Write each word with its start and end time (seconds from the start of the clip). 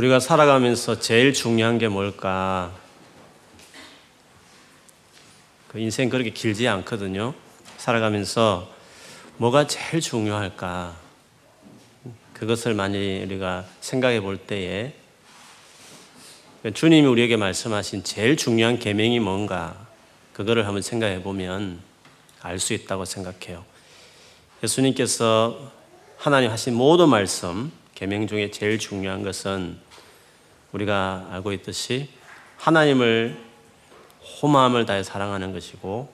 우리가 0.00 0.18
살아가면서 0.18 0.98
제일 0.98 1.34
중요한 1.34 1.76
게 1.76 1.86
뭘까? 1.86 2.74
그 5.68 5.78
인생 5.78 6.08
그렇게 6.08 6.30
길지 6.30 6.66
않거든요. 6.68 7.34
살아가면서 7.76 8.72
뭐가 9.36 9.66
제일 9.66 10.00
중요할까? 10.00 10.96
그것을 12.32 12.72
많이 12.72 13.24
우리가 13.24 13.66
생각해 13.82 14.22
볼 14.22 14.38
때에 14.38 14.94
주님이 16.72 17.06
우리에게 17.06 17.36
말씀하신 17.36 18.02
제일 18.02 18.38
중요한 18.38 18.78
계명이 18.78 19.20
뭔가 19.20 19.86
그거를 20.32 20.66
한번 20.66 20.80
생각해 20.80 21.22
보면 21.22 21.78
알 22.40 22.58
수 22.58 22.72
있다고 22.72 23.04
생각해요. 23.04 23.66
예수님께서 24.62 25.70
하나님 26.16 26.50
하신 26.50 26.72
모든 26.72 27.10
말씀 27.10 27.70
계명 27.94 28.26
중에 28.26 28.50
제일 28.50 28.78
중요한 28.78 29.22
것은 29.22 29.89
우리가 30.72 31.28
알고 31.30 31.52
있듯이 31.52 32.08
하나님을 32.56 33.36
호마음을 34.42 34.86
다해 34.86 35.02
사랑하는 35.02 35.52
것이고 35.52 36.12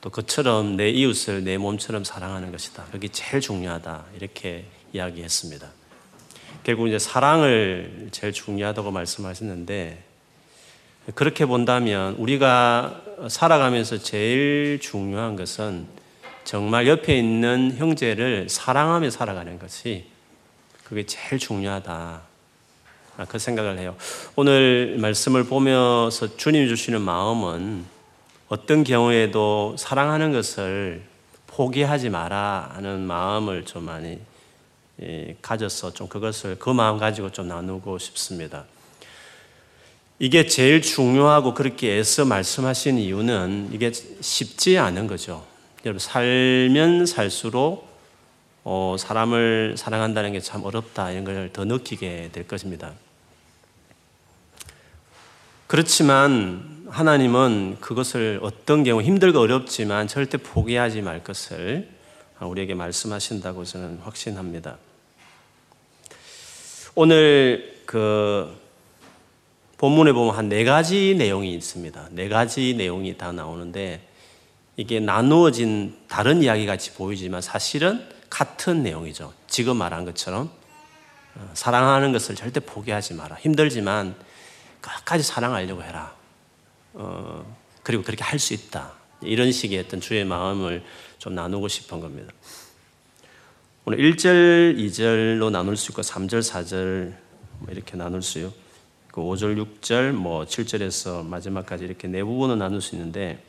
또 0.00 0.10
그처럼 0.10 0.76
내 0.76 0.90
이웃을 0.90 1.44
내 1.44 1.56
몸처럼 1.56 2.04
사랑하는 2.04 2.52
것이다. 2.52 2.84
그게 2.92 3.08
제일 3.08 3.40
중요하다. 3.40 4.04
이렇게 4.16 4.66
이야기했습니다. 4.92 5.68
결국 6.62 6.88
이제 6.88 6.98
사랑을 6.98 8.08
제일 8.10 8.32
중요하다고 8.32 8.90
말씀하셨는데 8.90 10.04
그렇게 11.14 11.44
본다면 11.44 12.14
우리가 12.14 13.02
살아가면서 13.28 13.98
제일 13.98 14.78
중요한 14.80 15.36
것은 15.36 15.86
정말 16.44 16.86
옆에 16.86 17.18
있는 17.18 17.74
형제를 17.76 18.48
사랑하며 18.48 19.10
살아가는 19.10 19.58
것이 19.58 20.06
그게 20.84 21.04
제일 21.06 21.38
중요하다. 21.38 22.33
아, 23.16 23.24
그 23.26 23.38
생각을 23.38 23.78
해요. 23.78 23.96
오늘 24.36 24.96
말씀을 24.98 25.44
보면서 25.44 26.36
주님 26.36 26.68
주시는 26.68 27.00
마음은 27.00 27.84
어떤 28.48 28.84
경우에도 28.84 29.74
사랑하는 29.78 30.32
것을 30.32 31.02
포기하지 31.46 32.10
마라 32.10 32.70
하는 32.74 33.00
마음을 33.00 33.64
좀 33.64 33.84
많이 33.84 34.18
예, 35.02 35.36
가져서 35.42 35.92
좀 35.92 36.08
그것을 36.08 36.56
그 36.58 36.70
마음 36.70 36.98
가지고 36.98 37.30
좀 37.30 37.48
나누고 37.48 37.98
싶습니다. 37.98 38.64
이게 40.18 40.46
제일 40.46 40.80
중요하고 40.82 41.54
그렇게 41.54 41.98
애써 41.98 42.24
말씀하신 42.24 42.98
이유는 42.98 43.70
이게 43.72 43.90
쉽지 44.20 44.78
않은 44.78 45.06
거죠. 45.06 45.44
여러분 45.84 45.98
살면 45.98 47.06
살수록 47.06 47.92
어, 48.64 48.96
사람을 48.98 49.74
사랑한다는 49.76 50.32
게 50.32 50.40
참 50.40 50.64
어렵다 50.64 51.10
이런 51.10 51.24
걸 51.24 51.50
더 51.52 51.64
느끼게 51.64 52.30
될 52.32 52.46
것입니다. 52.48 52.92
그렇지만 55.74 56.86
하나님은 56.88 57.78
그것을 57.80 58.38
어떤 58.44 58.84
경우 58.84 59.02
힘들고 59.02 59.40
어렵지만 59.40 60.06
절대 60.06 60.38
포기하지 60.38 61.02
말 61.02 61.24
것을 61.24 61.88
우리에게 62.38 62.74
말씀하신다고 62.74 63.64
저는 63.64 63.98
확신합니다. 64.04 64.76
오늘 66.94 67.80
그 67.86 68.56
본문에 69.76 70.12
보면 70.12 70.36
한 70.36 70.48
네 70.48 70.62
가지 70.62 71.16
내용이 71.18 71.52
있습니다. 71.54 72.10
네 72.12 72.28
가지 72.28 72.74
내용이 72.74 73.18
다 73.18 73.32
나오는데 73.32 74.00
이게 74.76 75.00
나누어진 75.00 75.96
다른 76.06 76.40
이야기 76.44 76.66
같이 76.66 76.92
보이지만 76.92 77.40
사실은 77.40 78.00
같은 78.30 78.84
내용이죠. 78.84 79.32
지금 79.48 79.78
말한 79.78 80.04
것처럼 80.04 80.52
어, 81.34 81.50
사랑하는 81.52 82.12
것을 82.12 82.36
절대 82.36 82.60
포기하지 82.60 83.14
마라. 83.14 83.34
힘들지만 83.40 84.14
끝까지 84.90 85.24
사랑하려고 85.24 85.82
해라. 85.82 86.14
어, 86.92 87.56
그리고 87.82 88.02
그렇게 88.02 88.22
할 88.22 88.38
수 88.38 88.54
있다. 88.54 88.92
이런 89.22 89.52
식의 89.52 89.78
어떤 89.80 90.00
주의 90.00 90.24
마음을 90.24 90.84
좀 91.18 91.34
나누고 91.34 91.68
싶은 91.68 92.00
겁니다. 92.00 92.32
오늘 93.86 93.98
1절, 93.98 94.76
2절로 94.78 95.50
나눌 95.50 95.76
수 95.76 95.92
있고 95.92 96.02
3절, 96.02 96.40
4절 96.40 97.14
뭐 97.60 97.68
이렇게 97.70 97.96
나눌 97.96 98.22
수요. 98.22 98.52
그 99.08 99.20
5절, 99.20 99.80
6절, 99.80 100.12
뭐 100.12 100.44
7절에서 100.44 101.24
마지막까지 101.24 101.84
이렇게 101.84 102.08
네 102.08 102.22
부분을 102.22 102.58
나눌 102.58 102.80
수 102.80 102.94
있는데 102.94 103.42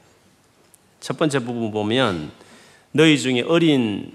첫 0.99 1.17
번째 1.17 1.39
부분 1.39 1.71
보면 1.71 2.31
너희 2.91 3.17
중에 3.19 3.41
어린 3.41 4.13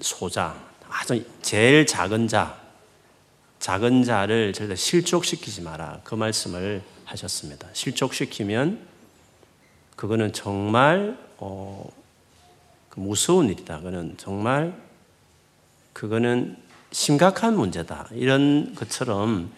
소자, 0.00 0.56
아주 0.88 1.24
제일 1.42 1.86
작은 1.86 2.28
자, 2.28 2.60
작은 3.58 4.04
자를 4.04 4.52
절대 4.52 4.76
실족시키지 4.76 5.62
마라. 5.62 6.00
그 6.04 6.14
말씀을 6.14 6.82
하셨습니다. 7.04 7.68
실족시키면 7.72 8.80
그거는 9.96 10.32
정말 10.32 11.18
어, 11.38 11.88
그 12.88 13.00
무서운 13.00 13.48
일이다. 13.48 13.78
그거는 13.78 14.14
정말 14.18 14.74
그거는 15.92 16.56
심각한 16.92 17.56
문제다. 17.56 18.08
이런 18.12 18.74
것처럼 18.74 19.50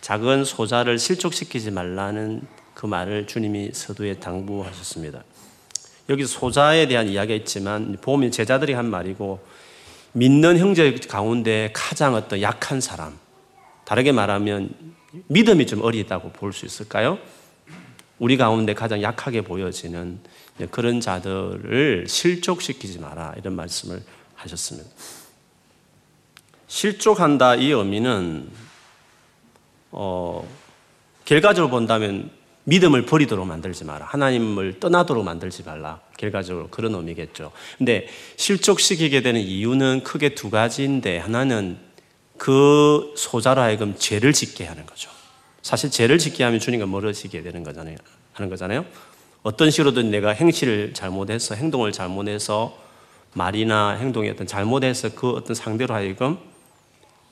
작은 0.00 0.44
소자를 0.44 0.98
실족시키지 0.98 1.70
말라는 1.70 2.42
그 2.74 2.86
말을 2.86 3.26
주님이 3.26 3.70
서두에 3.72 4.14
당부하셨습니다. 4.14 5.24
여기 6.08 6.26
소자에 6.26 6.86
대한 6.86 7.08
이야기가 7.08 7.34
있지만 7.40 7.96
보면 8.00 8.30
제자들이 8.30 8.72
한 8.74 8.86
말이고 8.86 9.40
믿는 10.12 10.58
형제 10.58 10.94
가운데 11.08 11.70
가장 11.72 12.14
어떤 12.14 12.40
약한 12.40 12.80
사람 12.80 13.18
다르게 13.86 14.12
말하면 14.12 14.70
믿음이 15.28 15.66
좀 15.66 15.82
어리다고 15.82 16.32
볼 16.32 16.52
수 16.52 16.66
있을까요? 16.66 17.18
우리 18.18 18.36
가운데 18.36 18.74
가장 18.74 19.00
약하게 19.00 19.42
보여지는 19.42 20.18
그런 20.70 21.00
자들을 21.00 22.06
실족시키지 22.08 22.98
마라 22.98 23.34
이런 23.38 23.54
말씀을 23.54 24.02
하셨습니다. 24.34 24.88
실족한다 26.66 27.54
이 27.56 27.70
의미는 27.70 28.48
어, 29.92 30.46
결과적으로 31.24 31.70
본다면 31.70 32.30
믿음을 32.64 33.06
버리도록 33.06 33.46
만들지 33.46 33.84
마라. 33.84 34.06
하나님을 34.06 34.80
떠나도록 34.80 35.24
만들지 35.24 35.62
말라. 35.62 36.00
결과적으로 36.18 36.68
그런 36.68 36.94
의미겠죠. 36.94 37.52
근데 37.78 38.08
실족시키게 38.36 39.22
되는 39.22 39.40
이유는 39.40 40.02
크게 40.02 40.30
두 40.34 40.50
가지인데 40.50 41.18
하나는 41.18 41.78
그 42.38 43.12
소자로 43.16 43.60
하여금 43.60 43.96
죄를 43.96 44.32
짓게 44.32 44.64
하는 44.64 44.86
거죠. 44.86 45.10
사실 45.62 45.90
죄를 45.90 46.18
짓게 46.18 46.44
하면 46.44 46.60
주님과 46.60 46.86
멀어지게 46.86 47.42
되는 47.42 47.62
거잖아요. 47.64 47.96
하는 48.32 48.50
거잖아요. 48.50 48.84
어떤 49.42 49.70
식으로든 49.70 50.10
내가 50.10 50.30
행실을 50.30 50.92
잘못해서 50.94 51.54
행동을 51.54 51.92
잘못해서 51.92 52.76
말이나 53.34 53.90
행동이 53.92 54.28
어떤 54.30 54.46
잘못해서 54.46 55.14
그 55.14 55.30
어떤 55.30 55.54
상대로 55.54 55.94
하여금 55.94 56.38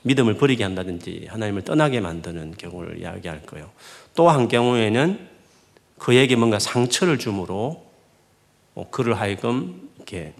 믿음을 0.03 0.34
버리게 0.34 0.62
한다든지 0.64 1.26
하나님을 1.31 1.62
떠나게 1.62 2.00
만드는 2.00 2.54
경우를 2.59 3.00
이야기할 3.00 3.43
거예요. 3.47 3.70
또 4.14 4.28
한 4.28 4.48
경우에는 4.48 5.28
그에게 5.98 6.37
뭔가 6.37 6.59
상처를 6.59 7.19
주므로 7.19 7.84
뭐 8.75 8.91
그를 8.91 9.19
하여금 9.19 9.88
이렇게 9.97 10.34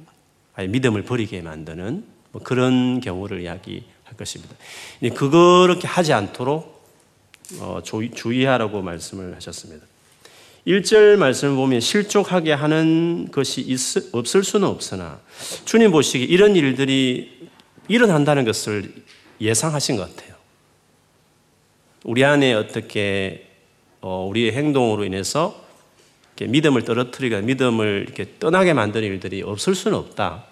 믿음을 0.57 1.03
버리게 1.03 1.41
만드는 1.41 2.05
뭐 2.33 2.43
그런 2.43 3.01
경우를 3.01 3.41
이야기 3.41 3.85
할 4.15 4.17
것입니다. 4.17 4.55
그렇게 5.15 5.87
하지 5.87 6.13
않도록 6.13 6.75
어, 7.59 7.81
주의하라고 7.83 8.81
말씀을 8.81 9.35
하셨습니다. 9.37 9.85
1절 10.67 11.17
말씀을 11.17 11.57
보면 11.57 11.81
실족하게 11.81 12.53
하는 12.53 13.29
것이 13.31 13.61
있, 13.61 13.79
없을 14.13 14.43
수는 14.43 14.67
없으나 14.67 15.21
주님 15.67 15.91
보시기에 15.91 16.27
이런 16.27 16.57
일들이 16.57 17.49
일어난다는 17.89 18.45
것을 18.47 18.91
예상하신 19.41 19.97
것 19.97 20.17
같아요. 20.17 20.35
우리 22.03 22.25
안에 22.25 22.55
어떻게 22.55 23.51
어, 24.01 24.27
우리의 24.29 24.53
행동으로 24.53 25.05
인해서 25.05 25.63
믿음을 26.41 26.83
떨어뜨리거나 26.83 27.43
믿음을 27.43 28.05
이렇게 28.07 28.27
떠나게 28.39 28.73
만드는 28.73 29.07
일들이 29.07 29.43
없을 29.43 29.75
수는 29.75 29.97
없다. 29.99 30.45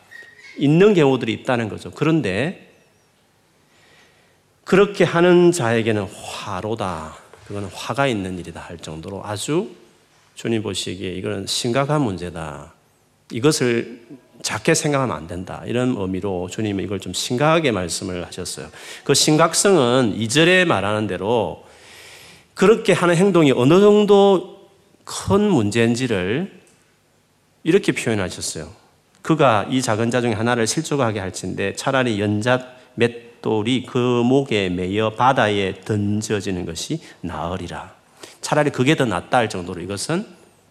있는 0.58 0.94
경우들이 0.94 1.32
있다는 1.32 1.68
거죠. 1.68 1.90
그런데 1.90 2.71
그렇게 4.64 5.04
하는 5.04 5.52
자에게는 5.52 6.04
화로다. 6.04 7.16
그거는 7.46 7.68
화가 7.72 8.06
있는 8.06 8.38
일이다 8.38 8.60
할 8.60 8.78
정도로 8.78 9.22
아주 9.24 9.70
주님 10.34 10.62
보시기에 10.62 11.12
이거는 11.14 11.46
심각한 11.46 12.02
문제다. 12.02 12.72
이것을 13.30 14.00
작게 14.42 14.74
생각하면 14.74 15.16
안 15.16 15.26
된다. 15.26 15.62
이런 15.66 15.94
의미로 15.96 16.48
주님은 16.50 16.82
이걸 16.84 17.00
좀 17.00 17.12
심각하게 17.12 17.72
말씀을 17.72 18.26
하셨어요. 18.26 18.68
그 19.04 19.14
심각성은 19.14 20.14
이절에 20.16 20.64
말하는 20.64 21.06
대로 21.06 21.64
그렇게 22.54 22.92
하는 22.92 23.16
행동이 23.16 23.52
어느 23.52 23.80
정도 23.80 24.68
큰 25.04 25.42
문제인지를 25.42 26.60
이렇게 27.64 27.92
표현하셨어요. 27.92 28.68
그가 29.22 29.66
이 29.70 29.80
작은 29.80 30.10
자 30.10 30.20
중에 30.20 30.32
하나를 30.32 30.66
실족하게 30.66 31.20
할진데 31.20 31.74
차라리 31.76 32.20
연잣 32.20 32.62
몇 32.94 33.31
맷돌이 33.42 33.84
그 33.86 33.98
목에 33.98 34.70
매여 34.70 35.10
바다에 35.10 35.80
던져지는 35.84 36.64
것이 36.64 37.00
나으리라. 37.20 37.94
차라리 38.40 38.70
그게 38.70 38.96
더 38.96 39.04
낫다 39.04 39.38
할 39.38 39.48
정도로 39.48 39.82
이것은 39.82 40.26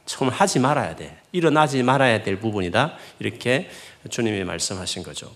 처음 0.06 0.30
하지 0.30 0.60
말아야 0.60 0.96
돼. 0.96 1.18
일어나지 1.32 1.84
말아야 1.84 2.24
될 2.24 2.40
부분이다. 2.40 2.94
이렇게 3.20 3.70
주님이 4.10 4.44
말씀하신 4.46 5.04
거죠. 5.04 5.32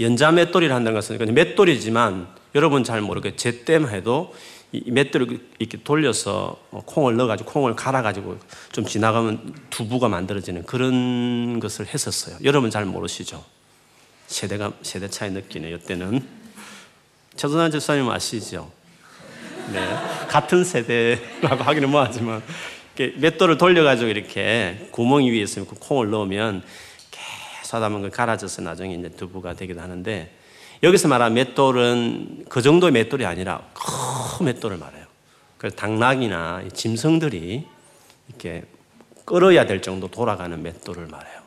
연자 0.00 0.30
맷돌이를 0.32 0.74
한다는 0.74 0.98
것은 0.98 1.18
맷돌이지만 1.32 2.26
여러분 2.54 2.84
잘 2.84 3.00
모르게 3.00 3.36
제때만 3.36 3.92
해도 3.92 4.34
이 4.72 4.90
맷돌을 4.90 5.38
이렇게 5.58 5.78
돌려서 5.82 6.58
뭐 6.70 6.82
콩을 6.84 7.16
넣어가지고 7.16 7.50
콩을 7.50 7.76
갈아가지고 7.76 8.38
좀 8.72 8.84
지나가면 8.84 9.54
두부가 9.70 10.08
만들어지는 10.08 10.64
그런 10.64 11.60
것을 11.60 11.86
했었어요. 11.86 12.36
여러분 12.42 12.70
잘 12.70 12.84
모르시죠? 12.86 13.44
세대가 14.26 14.72
세대 14.82 15.08
차이 15.08 15.30
느끼네요. 15.30 15.76
이때는 15.76 16.26
최선한 17.36 17.70
집사님 17.70 18.08
아시죠? 18.08 18.70
네, 19.72 19.80
같은 20.28 20.64
세대라고 20.64 21.62
하기는 21.62 21.88
뭐하지만 21.88 22.42
맷돌을 22.96 23.58
돌려가지고 23.58 24.10
이렇게 24.10 24.88
구멍 24.90 25.24
위에 25.24 25.40
있으면 25.42 25.66
그 25.66 25.76
콩을 25.78 26.10
넣으면 26.10 26.62
계속 27.10 27.74
하다 27.74 27.88
보면 27.88 28.10
갈아져서 28.10 28.62
나중에 28.62 28.94
이제 28.94 29.08
두부가 29.08 29.54
되기도 29.54 29.80
하는데 29.80 30.36
여기서 30.82 31.08
말하는 31.08 31.34
맷돌은 31.34 32.46
그 32.48 32.60
정도의 32.60 32.92
맷돌이 32.92 33.24
아니라 33.24 33.62
큰 33.72 34.46
맷돌을 34.46 34.76
말해요. 34.76 35.06
그래서 35.56 35.76
당나귀나 35.76 36.64
짐승들이 36.74 37.64
이렇게 38.28 38.64
끌어야 39.24 39.64
될 39.64 39.80
정도 39.80 40.08
돌아가는 40.08 40.60
맷돌을 40.60 41.06
말해요. 41.06 41.41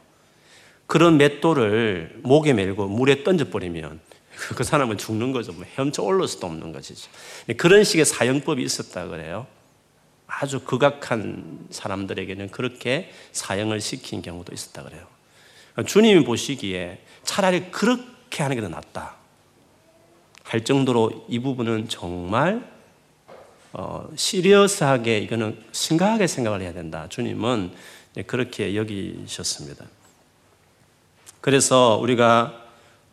그런 0.87 1.17
맷돌을 1.17 2.19
목에 2.23 2.53
메고 2.53 2.87
물에 2.87 3.23
던져버리면 3.23 3.99
그 4.55 4.63
사람은 4.63 4.97
죽는 4.97 5.31
거죠. 5.31 5.53
뭐 5.53 5.65
헤엄쳐 5.65 6.03
올릴 6.03 6.27
수도 6.27 6.47
없는 6.47 6.71
것이죠. 6.71 7.09
그런 7.57 7.83
식의 7.83 8.05
사형법이 8.05 8.61
있었다 8.63 9.07
그래요. 9.07 9.47
아주 10.27 10.59
극악한 10.59 11.67
사람들에게는 11.69 12.51
그렇게 12.51 13.11
사형을 13.31 13.79
시킨 13.81 14.21
경우도 14.21 14.53
있었다 14.53 14.83
그래요. 14.83 15.07
주님이 15.85 16.23
보시기에 16.23 16.99
차라리 17.23 17.71
그렇게 17.71 18.43
하는 18.43 18.55
게 18.55 18.61
더 18.61 18.69
낫다. 18.69 19.15
할 20.43 20.63
정도로 20.63 21.25
이 21.27 21.39
부분은 21.39 21.89
정말 21.89 22.71
어, 23.73 24.07
시리어스하게 24.15 25.17
이거는 25.19 25.61
심각하게 25.71 26.27
생각을 26.27 26.61
해야 26.61 26.71
된다. 26.71 27.07
주님은 27.09 27.71
그렇게 28.27 28.75
여기셨습니다. 28.75 29.85
그래서 31.45 31.99
우리가 32.01 32.59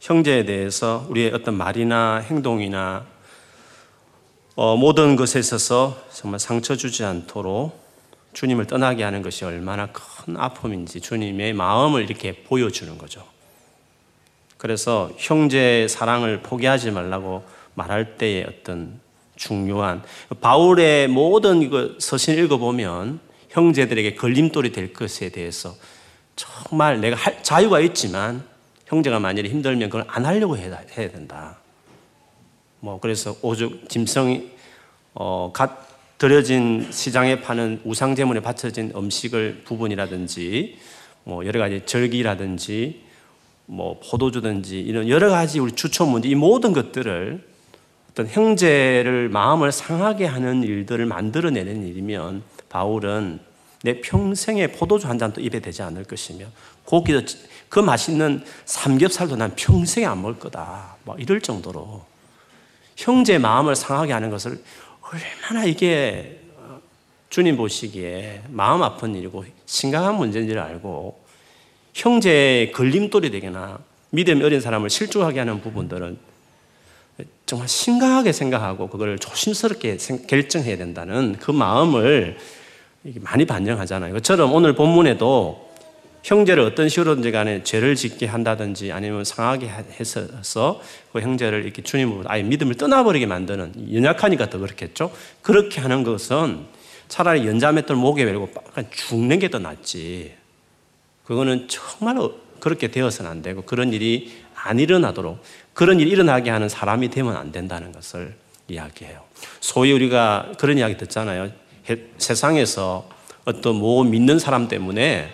형제에 0.01 0.47
대해서 0.47 1.05
우리의 1.11 1.35
어떤 1.35 1.55
말이나 1.55 2.17
행동이나 2.17 3.05
어, 4.55 4.75
모든 4.75 5.17
것에 5.17 5.39
있어서 5.39 6.03
정말 6.11 6.41
상처 6.41 6.75
주지 6.75 7.05
않도록 7.05 7.79
주님을 8.33 8.67
떠나게 8.69 9.03
하는 9.05 9.21
것이 9.21 9.45
얼마나 9.45 9.89
큰 9.93 10.39
아픔인지 10.39 11.03
주님의 11.03 11.53
마음을 11.53 12.05
이렇게 12.05 12.43
보여주는 12.43 12.97
거죠. 12.97 13.23
그래서 14.57 15.11
형제의 15.19 15.91
사랑을 15.91 16.41
포기하지 16.41 16.91
말라고 16.91 17.45
말할 17.75 18.17
때의 18.17 18.47
어떤 18.49 18.99
중요한 19.37 20.03
바울의 20.41 21.09
모든 21.09 21.61
이거 21.61 21.91
서신 21.99 22.43
읽어보면 22.43 23.21
형제들에게 23.51 24.15
걸림돌이 24.15 24.73
될 24.73 24.95
것에 24.95 25.29
대해서 25.29 25.77
정말 26.37 27.01
내가 27.01 27.17
할, 27.17 27.43
자유가 27.43 27.81
있지만 27.81 28.45
형제가 28.87 29.19
만일에 29.19 29.49
힘들면 29.49 29.91
그걸 29.91 30.05
안 30.09 30.27
하려고 30.27 30.57
해야, 30.57 30.83
해야 30.97 31.11
된다. 31.11 31.59
뭐 32.81 32.99
그래서 33.01 33.37
오죽 33.43 33.89
짐승이 33.89 34.51
어, 35.15 35.51
갓 35.55 35.93
들여진 36.19 36.89
시장에 36.93 37.41
파는 37.41 37.81
우상 37.85 38.15
제물에 38.15 38.41
바쳐진 38.41 38.93
음식을 38.95 39.63
부분이라든지 39.65 40.79
뭐 41.25 41.45
여러 41.47 41.59
가지 41.59 41.83
절기라든지 41.85 43.03
뭐 43.67 43.99
포도주든지 43.99 44.81
이런 44.81 45.09
여러 45.09 45.31
가지 45.31 45.59
우리 45.59 45.73
주초 45.73 46.07
문제 46.07 46.29
이 46.29 46.35
모든 46.35 46.73
것들을 46.73 47.43
어떤 48.11 48.27
형제를 48.27 49.31
마음을 49.31 49.73
상하게 49.73 50.27
하는 50.27 50.63
일들을 50.63 51.07
만들어내는 51.07 51.87
일이면 51.87 52.43
바울은 52.69 53.41
내 53.83 54.01
평생에 54.01 54.69
포도주 54.69 55.09
한 55.09 55.19
잔도 55.19 55.41
입에 55.41 55.61
대지 55.61 55.83
않을 55.83 56.05
것이며 56.05 56.47
고기도 56.85 57.23
그 57.69 57.81
맛있는 57.81 58.45
삼겹살도 58.65 59.37
난 59.37 59.55
평생에 59.57 60.07
안 60.07 60.23
먹을 60.23 60.39
거다. 60.39 60.97
뭐 61.05 61.17
이럴 61.19 61.41
정도로 61.41 62.05
형제 62.97 63.39
마음을 63.39 63.75
상하게 63.75 64.13
하는 64.13 64.31
것을 64.31 64.63
얼마나 65.01 65.65
이게 65.65 66.41
주님 67.31 67.57
보시기에 67.57 68.43
마음 68.49 68.83
아픈 68.83 69.15
일이고 69.15 69.45
심각한 69.67 70.17
문제인지를 70.17 70.61
알고 70.61 71.23
형제의 71.95 72.73
걸림돌이 72.73 73.31
되거나 73.31 73.79
믿음 74.11 74.43
어린 74.43 74.61
사람을 74.61 74.91
실족하게 74.91 75.39
하는 75.39 75.61
부분들은 75.63 76.19
정말 77.47 77.69
심각하게 77.69 78.33
생각하고 78.33 78.89
그걸 78.89 79.19
조심스럽게 79.19 79.97
결정해야 80.29 80.77
된다는 80.77 81.37
그 81.39 81.51
마음을 81.51 82.37
많이 83.21 83.45
반영하잖아요. 83.45 84.15
그처럼 84.15 84.53
오늘 84.53 84.75
본문에도 84.75 85.73
형제를 86.23 86.63
어떤 86.63 86.89
식으로든지 86.89 87.33
간에 87.33 87.65
죄를 87.65 87.97
짓게 87.97 88.27
한다든지 88.27 88.93
아니면 88.93 89.25
상하게 89.25 89.69
해서 89.69 90.81
그 91.13 91.21
형제를 91.21 91.65
이렇게 91.65 91.83
주님으로 91.83 92.25
아예 92.27 92.45
믿음을 92.45 92.77
떠나버리게 92.77 93.27
만드는 93.27 93.93
연약하니까 93.93 94.49
더 94.49 94.59
그렇겠죠. 94.59 95.13
그렇게 95.43 95.81
하는 95.81 96.05
것은 96.05 96.67
차라리 97.09 97.47
연자맷돌 97.47 97.97
목에 97.97 98.25
메고 98.25 98.49
죽는 98.91 99.41
게 99.41 99.49
더 99.49 99.59
낫지. 99.59 100.35
그거는 101.25 101.67
정말 101.69 102.17
그렇게 102.61 102.89
되어서는 102.89 103.29
안 103.29 103.43
되고 103.43 103.63
그런 103.63 103.93
일이 103.93 104.33
안 104.55 104.79
일어나도록 104.79 105.43
그런 105.75 105.99
일이 105.99 106.11
일어나게 106.11 106.51
하는 106.51 106.69
사람이 106.69 107.11
되면 107.11 107.35
안 107.37 107.51
된다는 107.51 107.91
것을 107.91 108.37
이야기해요. 108.69 109.25
소위 109.61 109.91
우리가 109.93 110.53
그런 110.59 110.79
이야기 110.79 110.97
듣잖아요. 110.97 111.51
세상에서 112.19 113.09
어떤 113.45 113.77
뭐 113.77 114.05
믿는 114.05 114.39
사람 114.39 114.69
때문에 114.69 115.29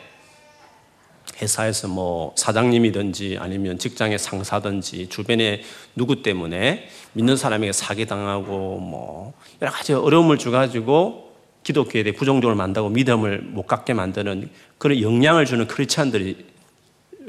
회사에서 1.40 1.88
뭐 1.88 2.32
사장님이든지 2.36 3.36
아니면 3.38 3.78
직장의 3.78 4.18
상사든지 4.18 5.08
주변에 5.08 5.62
누구 5.94 6.22
때문에 6.22 6.88
믿는 7.12 7.36
사람에게 7.36 7.72
사기당하고 7.72 8.78
뭐 8.80 9.34
여러 9.62 9.70
가지 9.70 9.92
어려움을 9.92 10.38
주가지고 10.38 11.28
기독교에 11.62 12.02
대해 12.02 12.14
부정적으로 12.14 12.56
만다고 12.56 12.88
믿음을 12.88 13.42
못 13.42 13.66
갖게 13.66 13.92
만드는 13.92 14.50
그런 14.78 15.00
영향을 15.00 15.44
주는 15.44 15.66
크리스찬들이 15.66 16.46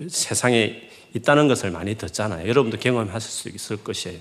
세상에 0.08 0.82
있다는 1.14 1.48
것을 1.48 1.72
많이 1.72 1.96
듣잖아요. 1.96 2.48
여러분도 2.48 2.78
경험하실 2.78 3.30
수 3.30 3.50
있을 3.50 3.78
것이에요. 3.84 4.20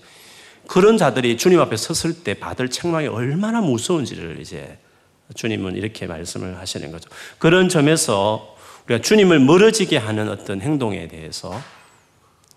그런 0.67 0.99
자들이 0.99 1.37
주님 1.37 1.61
앞에 1.61 1.76
섰을 1.76 2.25
때 2.25 2.35
받을 2.35 2.69
책망이 2.69 3.07
얼마나 3.07 3.61
무서운지를 3.61 4.40
이제 4.40 4.76
주님은 5.35 5.76
이렇게 5.76 6.06
말씀을 6.06 6.58
하시는 6.58 6.90
거죠. 6.90 7.08
그런 7.38 7.68
점에서 7.68 8.56
우리가 8.87 9.02
주님을 9.02 9.40
멀어지게 9.40 9.97
하는 9.97 10.28
어떤 10.28 10.61
행동에 10.61 11.08
대해서 11.08 11.61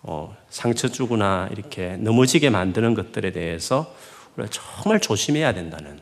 어, 0.03 0.35
상처 0.49 0.87
주거나 0.87 1.49
이렇게 1.51 1.97
넘어지게 1.97 2.49
만드는 2.49 2.93
것들에 2.95 3.31
대해서 3.31 3.93
우리가 4.35 4.49
정말 4.51 4.99
조심해야 4.99 5.53
된다는 5.53 5.99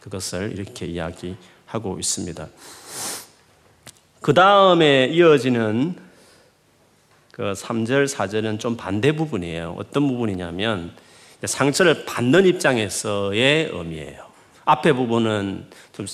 그것을 0.00 0.52
이렇게 0.52 0.86
이야기하고 0.86 1.98
있습니다. 1.98 2.48
그 4.20 4.34
다음에 4.34 5.06
이어지는 5.06 5.94
그 7.30 7.52
3절, 7.52 8.08
4절은 8.08 8.58
좀 8.58 8.76
반대 8.76 9.12
부분이에요. 9.12 9.76
어떤 9.78 10.08
부분이냐면 10.08 10.92
상처를 11.44 12.06
받는 12.06 12.46
입장에서의 12.46 13.70
의미예요. 13.72 14.25
앞에 14.66 14.92
부분은 14.92 15.66
좀 15.92 16.06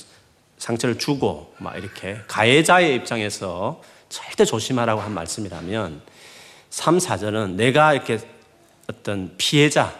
상처를 0.59 0.99
주고 0.99 1.53
막 1.59 1.77
이렇게 1.77 2.19
가해자의 2.29 2.95
입장에서 2.95 3.83
절대 4.09 4.45
조심하라고 4.45 5.01
한 5.01 5.13
말씀이라면 5.13 6.01
3, 6.71 6.99
4절은 6.99 7.55
내가 7.55 7.95
이렇게 7.95 8.21
어떤 8.89 9.35
피해자, 9.39 9.95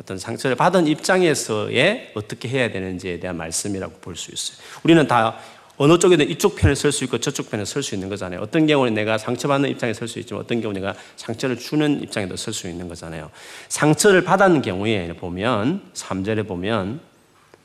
어떤 0.00 0.18
상처를 0.18 0.56
받은 0.56 0.86
입장에서의 0.86 2.12
어떻게 2.14 2.48
해야 2.48 2.70
되는지에 2.70 3.20
대한 3.20 3.36
말씀이라고 3.36 3.98
볼 4.00 4.16
수 4.16 4.32
있어요. 4.32 4.56
우리는 4.84 5.06
다 5.06 5.36
어느 5.78 5.98
쪽에든 5.98 6.30
이쪽 6.30 6.56
편에 6.56 6.74
설 6.74 6.90
수 6.92 7.04
있고 7.04 7.18
저쪽 7.18 7.50
편에 7.50 7.64
설 7.66 7.82
수 7.82 7.94
있는 7.94 8.08
거잖아요. 8.08 8.40
어떤 8.40 8.66
경우는 8.66 8.94
내가 8.94 9.18
상처받는 9.18 9.68
입장에 9.70 9.92
설 9.92 10.08
수 10.08 10.18
있지만 10.20 10.42
어떤 10.42 10.60
경우는 10.62 10.80
내가 10.80 10.94
상처를 11.16 11.58
주는 11.58 12.02
입장에도 12.02 12.36
설 12.36 12.54
수 12.54 12.68
있는 12.68 12.88
거잖아요. 12.88 13.30
상처를 13.68 14.24
받은 14.24 14.62
경우에 14.62 15.12
보면 15.14 15.82
3절에 15.92 16.46
보면 16.48 17.00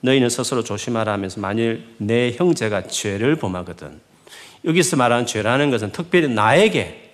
너희는 0.02 0.30
스스로 0.30 0.64
조심하라 0.64 1.12
하면서 1.14 1.40
만일 1.40 1.88
내 1.98 2.32
형제가 2.32 2.88
죄를 2.88 3.36
범하거든 3.36 4.00
여기서 4.66 4.98
말하는 4.98 5.26
죄라는 5.26 5.72
것은 5.72 5.92
특별히 5.92 6.28
나에게 6.28 7.12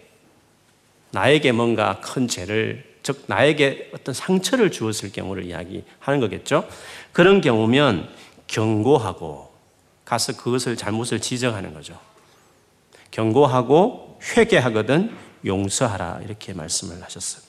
나에게 1.12 1.51
뭔가 1.51 2.00
큰 2.01 2.27
죄를 2.27 2.86
즉 3.03 3.24
나에게 3.27 3.91
어떤 3.94 4.13
상처를 4.13 4.70
주었을 4.72 5.13
경우를 5.13 5.46
이야기하는 5.46 6.20
거겠죠. 6.20 6.67
그런 7.13 7.39
경우면 7.39 8.10
경고하고 8.48 9.53
가서 10.03 10.36
그것을 10.36 10.75
잘못을 10.75 11.22
지적하는 11.22 11.74
거죠. 11.74 11.98
경고하고 13.12 14.20
회개하거든 14.36 15.15
용서하라 15.46 16.22
이렇게 16.25 16.53
말씀을 16.53 17.01
하셨어요. 17.01 17.44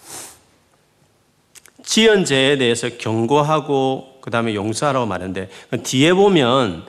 지연죄에 1.83 2.59
대해서 2.59 2.89
경고하고 2.99 4.18
그 4.29 4.31
다음에 4.31 4.55
용서하라고 4.55 5.07
말했는데 5.07 5.49
뒤에 5.85 6.13
보면 6.13 6.85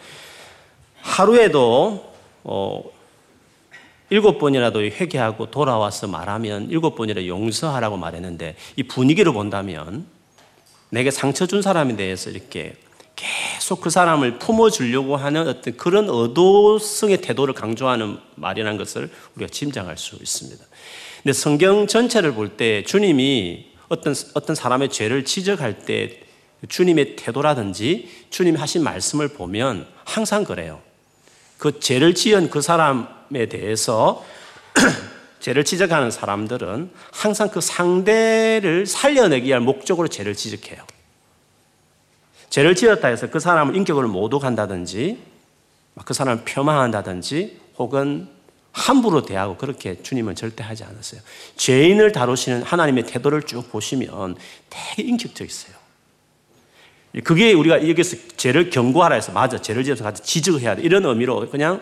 하루에도 1.00 2.14
어, 2.44 2.84
일곱 4.10 4.40
번이라도 4.40 4.82
회개하고 4.82 5.50
돌아와서 5.50 6.08
말하면 6.08 6.70
일곱 6.70 6.96
번이라 6.96 7.28
용서하라고 7.28 7.96
말했는데 7.96 8.58
이 8.76 8.84
분위기를 8.84 9.32
본다면 9.32 10.06
내게 10.90 11.12
상처 11.12 11.46
준 11.46 11.62
사람에 11.62 11.96
대해서 11.96 12.30
이렇게 12.30 12.76
계속 13.16 13.80
그 13.80 13.90
사람을 13.90 14.40
품어주려고 14.40 15.16
하는 15.16 15.48
어떤 15.48 15.78
그런 15.78 16.10
의도성의 16.10 17.22
태도를 17.22 17.54
강조하는 17.54 18.18
말이라는 18.36 18.78
것을 18.78 19.10
우리가 19.38 19.50
짐작할 19.50 19.96
수 19.98 20.18
있습니다. 20.18 20.62
근데 21.24 21.32
성경 21.32 21.88
전체를 21.88 22.34
볼 22.34 22.58
때 22.58 22.84
주님이 22.84 23.68
어떤, 23.88 24.14
어떤 24.34 24.58
사람의 24.58 24.90
죄를 24.90 25.24
지적할 25.24 25.86
때 25.86 26.28
주님의 26.68 27.16
태도라든지 27.16 28.10
주님이 28.30 28.58
하신 28.58 28.84
말씀을 28.84 29.30
보면 29.30 29.88
항상 30.04 30.44
그래요. 30.44 30.82
그 31.58 31.80
죄를 31.80 32.16
지은 32.16 32.50
그 32.50 32.62
사람에 32.62 33.48
대해서 33.50 34.26
죄를 35.40 35.64
지적하는 35.64 36.12
사람들은 36.12 36.92
항상 37.12 37.50
그 37.50 37.62
상대를 37.62 38.86
살려내기 38.86 39.48
위한 39.48 39.64
목적으로 39.64 40.08
죄를 40.08 40.36
지적해요. 40.36 40.84
죄를 42.50 42.76
지었다 42.76 43.08
해서 43.08 43.30
그 43.30 43.40
사람을 43.40 43.76
인격으로 43.76 44.08
모독한다든지 44.10 45.20
그 46.04 46.14
사람을 46.14 46.44
폄하한다든지 46.46 47.60
혹은 47.78 48.28
함부로 48.72 49.24
대하고 49.24 49.58
그렇게 49.58 50.02
주님은 50.02 50.36
절대 50.36 50.64
하지 50.64 50.84
않았어요. 50.84 51.22
죄인을 51.58 52.12
다루시는 52.12 52.64
하나님의 52.64 53.06
태도를 53.06 53.44
쭉 53.44 53.70
보시면 53.72 54.36
되게 54.70 55.08
인격적이어요. 55.08 55.79
그게 57.24 57.54
우리가 57.54 57.88
여기서 57.88 58.18
죄를 58.38 58.70
경고하라 58.70 59.16
해서 59.16 59.32
맞아. 59.32 59.60
죄를 59.60 59.84
지어서 59.84 60.04
같이 60.04 60.22
지적해야 60.24 60.76
돼. 60.76 60.84
이런 60.84 61.06
의미로 61.06 61.50
그냥 61.50 61.82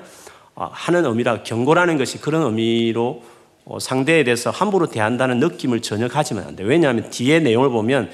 어, 0.56 0.70
하는 0.72 1.06
의미라 1.06 1.44
경고라는 1.44 1.98
것이 1.98 2.20
그런 2.20 2.44
의미로 2.44 3.24
어, 3.66 3.80
상대에 3.80 4.24
대해서 4.24 4.50
함부로 4.50 4.88
대한다는 4.88 5.40
느낌을 5.40 5.82
전혀 5.82 6.08
가지면 6.08 6.46
안 6.48 6.56
돼. 6.56 6.64
왜냐하면 6.64 7.10
뒤에 7.10 7.40
내용을 7.40 7.70
보면 7.70 8.10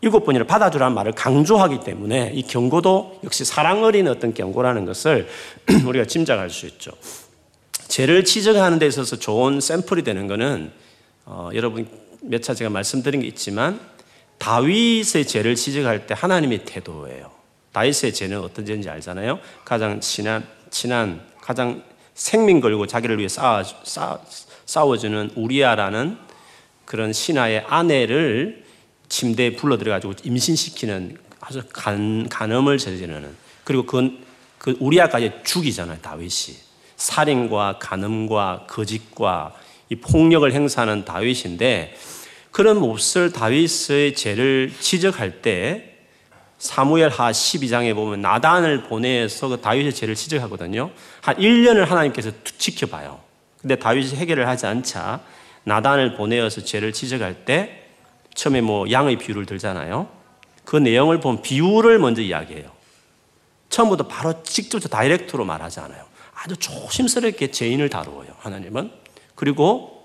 일곱 0.00 0.24
번이나 0.24 0.44
받아주라는 0.44 0.94
말을 0.94 1.12
강조하기 1.12 1.80
때문에 1.80 2.32
이 2.34 2.42
경고도 2.42 3.20
역시 3.24 3.44
사랑 3.44 3.84
어린 3.84 4.08
어떤 4.08 4.34
경고라는 4.34 4.84
것을 4.84 5.28
우리가 5.86 6.04
짐작할 6.04 6.50
수 6.50 6.66
있죠. 6.66 6.90
죄를 7.88 8.24
지적하는 8.24 8.78
데 8.78 8.86
있어서 8.86 9.16
좋은 9.16 9.60
샘플이 9.60 10.02
되는 10.02 10.26
것은 10.26 10.72
어, 11.24 11.50
여러분 11.54 11.88
몇차 12.20 12.54
제가 12.54 12.68
말씀드린 12.70 13.20
게 13.20 13.26
있지만 13.28 13.80
다윗의 14.38 15.26
죄를 15.26 15.54
지적할 15.54 16.06
때 16.06 16.14
하나님의 16.16 16.64
태도예요. 16.64 17.30
다윗의 17.72 18.14
죄는 18.14 18.40
어떤 18.40 18.64
죄인지 18.64 18.88
알잖아요. 18.88 19.38
가장 19.64 20.00
친한 20.00 20.46
친한 20.70 21.20
가장 21.40 21.82
생명 22.14 22.60
걸고 22.60 22.86
자기를 22.86 23.18
위해 23.18 23.28
싸워, 23.28 23.62
싸워 24.64 24.96
주는 24.96 25.30
우리아라는 25.34 26.18
그런 26.84 27.12
신하의 27.12 27.64
아내를 27.68 28.64
침대에 29.08 29.52
불러 29.52 29.76
들여 29.76 29.92
가지고 29.92 30.14
임신시키는 30.24 31.18
아주 31.40 31.62
간, 31.72 32.28
간음을 32.28 32.78
저지르는 32.78 33.36
그리고 33.64 33.84
그건 33.84 34.24
그 34.58 34.76
우리아까지 34.80 35.32
죽이잖아요 35.44 35.98
다윗이 36.00 36.56
살인과 36.96 37.78
간음과 37.78 38.66
거짓과 38.68 39.54
이 39.90 39.96
폭력을 39.96 40.50
행사하는 40.50 41.04
다윗인데 41.04 41.94
그런 42.56 42.78
몹쓸 42.78 43.32
다윗의 43.32 44.14
죄를 44.14 44.72
지적할 44.80 45.42
때 45.42 45.98
사무엘 46.56 47.10
하 47.10 47.30
12장에 47.30 47.94
보면 47.94 48.22
나단을 48.22 48.84
보내서 48.84 49.48
그 49.48 49.60
다윗의 49.60 49.92
죄를 49.92 50.14
지적하거든요. 50.14 50.90
한 51.20 51.36
1년을 51.36 51.84
하나님께서 51.84 52.30
지켜봐요. 52.56 53.20
근데 53.60 53.76
다윗이 53.76 54.14
해결을 54.14 54.48
하지 54.48 54.64
않자 54.64 55.20
나단을 55.64 56.16
보내어서 56.16 56.64
죄를 56.64 56.94
지적할 56.94 57.44
때 57.44 57.88
처음에 58.32 58.62
뭐 58.62 58.90
양의 58.90 59.18
비유를 59.18 59.44
들잖아요. 59.44 60.08
그 60.64 60.76
내용을 60.76 61.20
보면 61.20 61.42
비유를 61.42 61.98
먼저 61.98 62.22
이야기해요. 62.22 62.70
처음부터 63.68 64.08
바로 64.08 64.42
직접 64.44 64.78
다이렉트로 64.78 65.44
말하지 65.44 65.80
않아요. 65.80 66.06
아주 66.32 66.56
조심스럽게 66.56 67.50
죄인을 67.50 67.90
다루어요. 67.90 68.28
하나님은. 68.38 68.92
그리고 69.34 69.95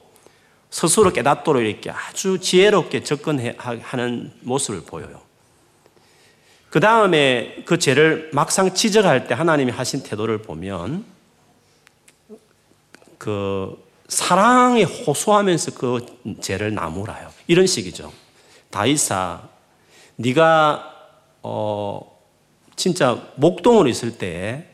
스스로 0.71 1.11
깨닫도록 1.11 1.61
이렇게 1.63 1.91
아주 1.91 2.39
지혜롭게 2.39 3.03
접근하는 3.03 4.31
모습을 4.39 4.83
보여요. 4.85 5.21
그 6.69 6.79
다음에 6.79 7.63
그 7.65 7.77
죄를 7.77 8.31
막상 8.33 8.73
지적할 8.73 9.27
때 9.27 9.35
하나님이 9.35 9.71
하신 9.71 10.03
태도를 10.03 10.41
보면 10.41 11.03
그 13.17 13.77
사랑에 14.07 14.83
호소하면서 14.83 15.71
그 15.75 16.05
죄를 16.39 16.73
나무라요. 16.73 17.29
이런 17.47 17.67
식이죠. 17.67 18.11
다이사, 18.69 19.41
네가 20.15 20.93
어 21.43 22.19
진짜 22.77 23.21
목동으로 23.35 23.89
있을 23.89 24.17
때 24.17 24.67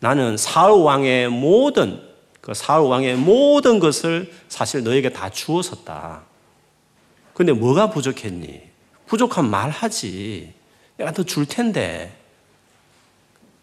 나는 0.00 0.38
사울 0.38 0.82
왕의 0.82 1.28
모든 1.28 2.11
그 2.42 2.52
사울 2.52 2.90
왕의 2.90 3.16
모든 3.16 3.78
것을 3.78 4.30
사실 4.50 4.82
너에게 4.82 5.08
다 5.10 5.30
주었었다. 5.30 6.22
근데 7.32 7.52
뭐가 7.52 7.88
부족했니? 7.88 8.60
부족한 9.06 9.48
말 9.48 9.70
하지. 9.70 10.52
내가 10.98 11.12
더 11.12 11.22
줄 11.22 11.46
텐데. 11.46 12.14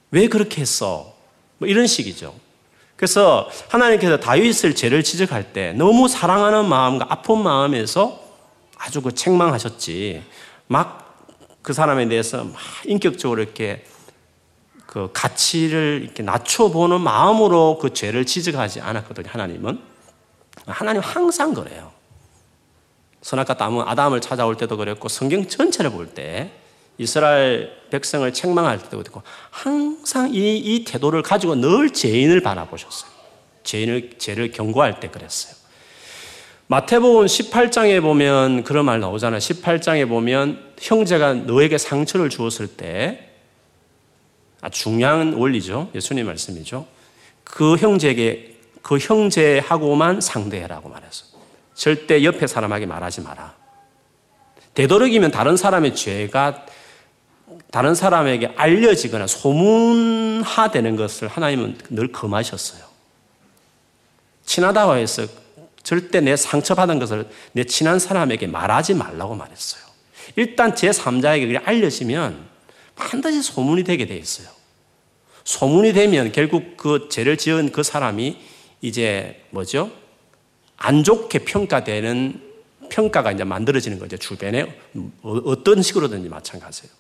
왜 0.10 0.28
그렇게 0.28 0.62
했어? 0.62 1.14
뭐 1.60 1.68
이런 1.68 1.86
식이죠. 1.86 2.34
그래서 2.96 3.48
하나님께서 3.68 4.20
다윗을 4.20 4.74
죄를 4.74 5.04
지적할 5.04 5.54
때 5.54 5.74
너무 5.74 6.08
사랑하는 6.08 6.68
마음과 6.68 7.06
아픈 7.10 7.44
마음에서 7.44 8.20
아주 8.78 9.02
그 9.04 9.14
책망하셨지. 9.14 10.24
막 10.66 11.10
그 11.62 11.74
사람에 11.74 12.08
대해서 12.08 12.44
막 12.46 12.56
인격적으로 12.86 13.42
이렇게 13.42 13.84
그 14.90 15.08
가치를 15.14 16.02
이렇게 16.04 16.24
낮춰보는 16.24 17.00
마음으로 17.02 17.78
그 17.80 17.94
죄를 17.94 18.26
지적하지 18.26 18.82
않았거든요, 18.82 19.28
하나님은. 19.30 19.80
하나님 20.66 21.04
항상 21.04 21.54
그래요. 21.54 21.92
선악과 23.22 23.56
담은 23.56 23.84
아담을 23.88 24.20
찾아올 24.20 24.58
때도 24.58 24.78
그랬고, 24.78 25.08
성경 25.08 25.48
전체를 25.48 25.92
볼 25.92 26.08
때, 26.08 26.50
이스라엘 26.98 27.72
백성을 27.92 28.34
책망할 28.34 28.82
때도 28.82 28.98
그랬고, 28.98 29.22
항상 29.52 30.34
이, 30.34 30.58
이 30.58 30.84
태도를 30.86 31.22
가지고 31.22 31.54
늘 31.54 31.94
죄인을 31.94 32.42
바라보셨어요. 32.42 33.12
죄인을, 33.62 34.18
죄를 34.18 34.52
경고할 34.52 35.00
때 35.00 35.12
그랬어요. 35.12 35.54
마태복음 36.66 37.28
18장에 37.28 38.02
보면 38.02 38.64
그런 38.64 38.86
말 38.86 39.00
나오잖아요. 39.00 39.38
18장에 39.38 40.10
보면 40.10 40.74
형제가 40.80 41.36
너에게 41.36 41.78
상처를 41.78 42.30
주었을 42.30 42.66
때 42.66 43.28
아, 43.28 43.29
중요한 44.68 45.34
원리죠. 45.34 45.90
예수님 45.96 46.26
말씀이죠. 46.26 46.86
그 47.46 47.78
형제에게 47.78 48.58
그 48.82 48.98
형제하고만 48.98 50.20
상대해라고 50.20 50.90
말해서 50.90 51.26
절대 51.74 52.24
옆에 52.24 52.48
사람에게 52.48 52.86
말하지 52.86 53.22
마라. 53.22 53.56
되도록이면 54.74 55.32
다른 55.32 55.56
사람의 55.56 55.96
죄가 55.96 56.66
다른 57.72 57.96
사람에게 57.96 58.54
알려지거나 58.56 59.28
소문화되는 59.28 60.96
것을 60.96 61.28
하나님은 61.28 61.78
늘 61.90 62.12
금하셨어요. 62.12 62.84
친하다고 64.46 64.96
해서 64.96 65.26
절대 65.84 66.20
내 66.20 66.36
상처받은 66.36 67.00
것을 67.00 67.30
내 67.52 67.64
친한 67.64 68.00
사람에게 68.00 68.48
말하지 68.48 68.96
말라고 68.96 69.36
말했어요. 69.36 69.84
일단 70.36 70.76
제 70.76 70.90
3자에게 70.90 71.62
알려지면 71.66 72.49
반드시 73.00 73.42
소문이 73.42 73.84
되게 73.84 74.06
돼 74.06 74.16
있어요. 74.18 74.48
소문이 75.44 75.94
되면 75.94 76.32
결국 76.32 76.78
그 76.78 77.08
죄를 77.10 77.38
지은 77.38 77.72
그 77.72 77.84
사람이 77.84 78.38
이제 78.82 79.44
뭐죠? 79.50 79.92
안 80.78 81.04
좋게 81.04 81.40
평가되는 81.40 82.50
평가가 82.90 83.32
이제 83.32 83.44
만들어지는 83.44 84.00
거죠. 84.00 84.18
주변에 84.18 84.80
어, 85.22 85.32
어떤 85.46 85.82
식으로든지 85.82 86.30
마찬가지예요. 86.30 86.92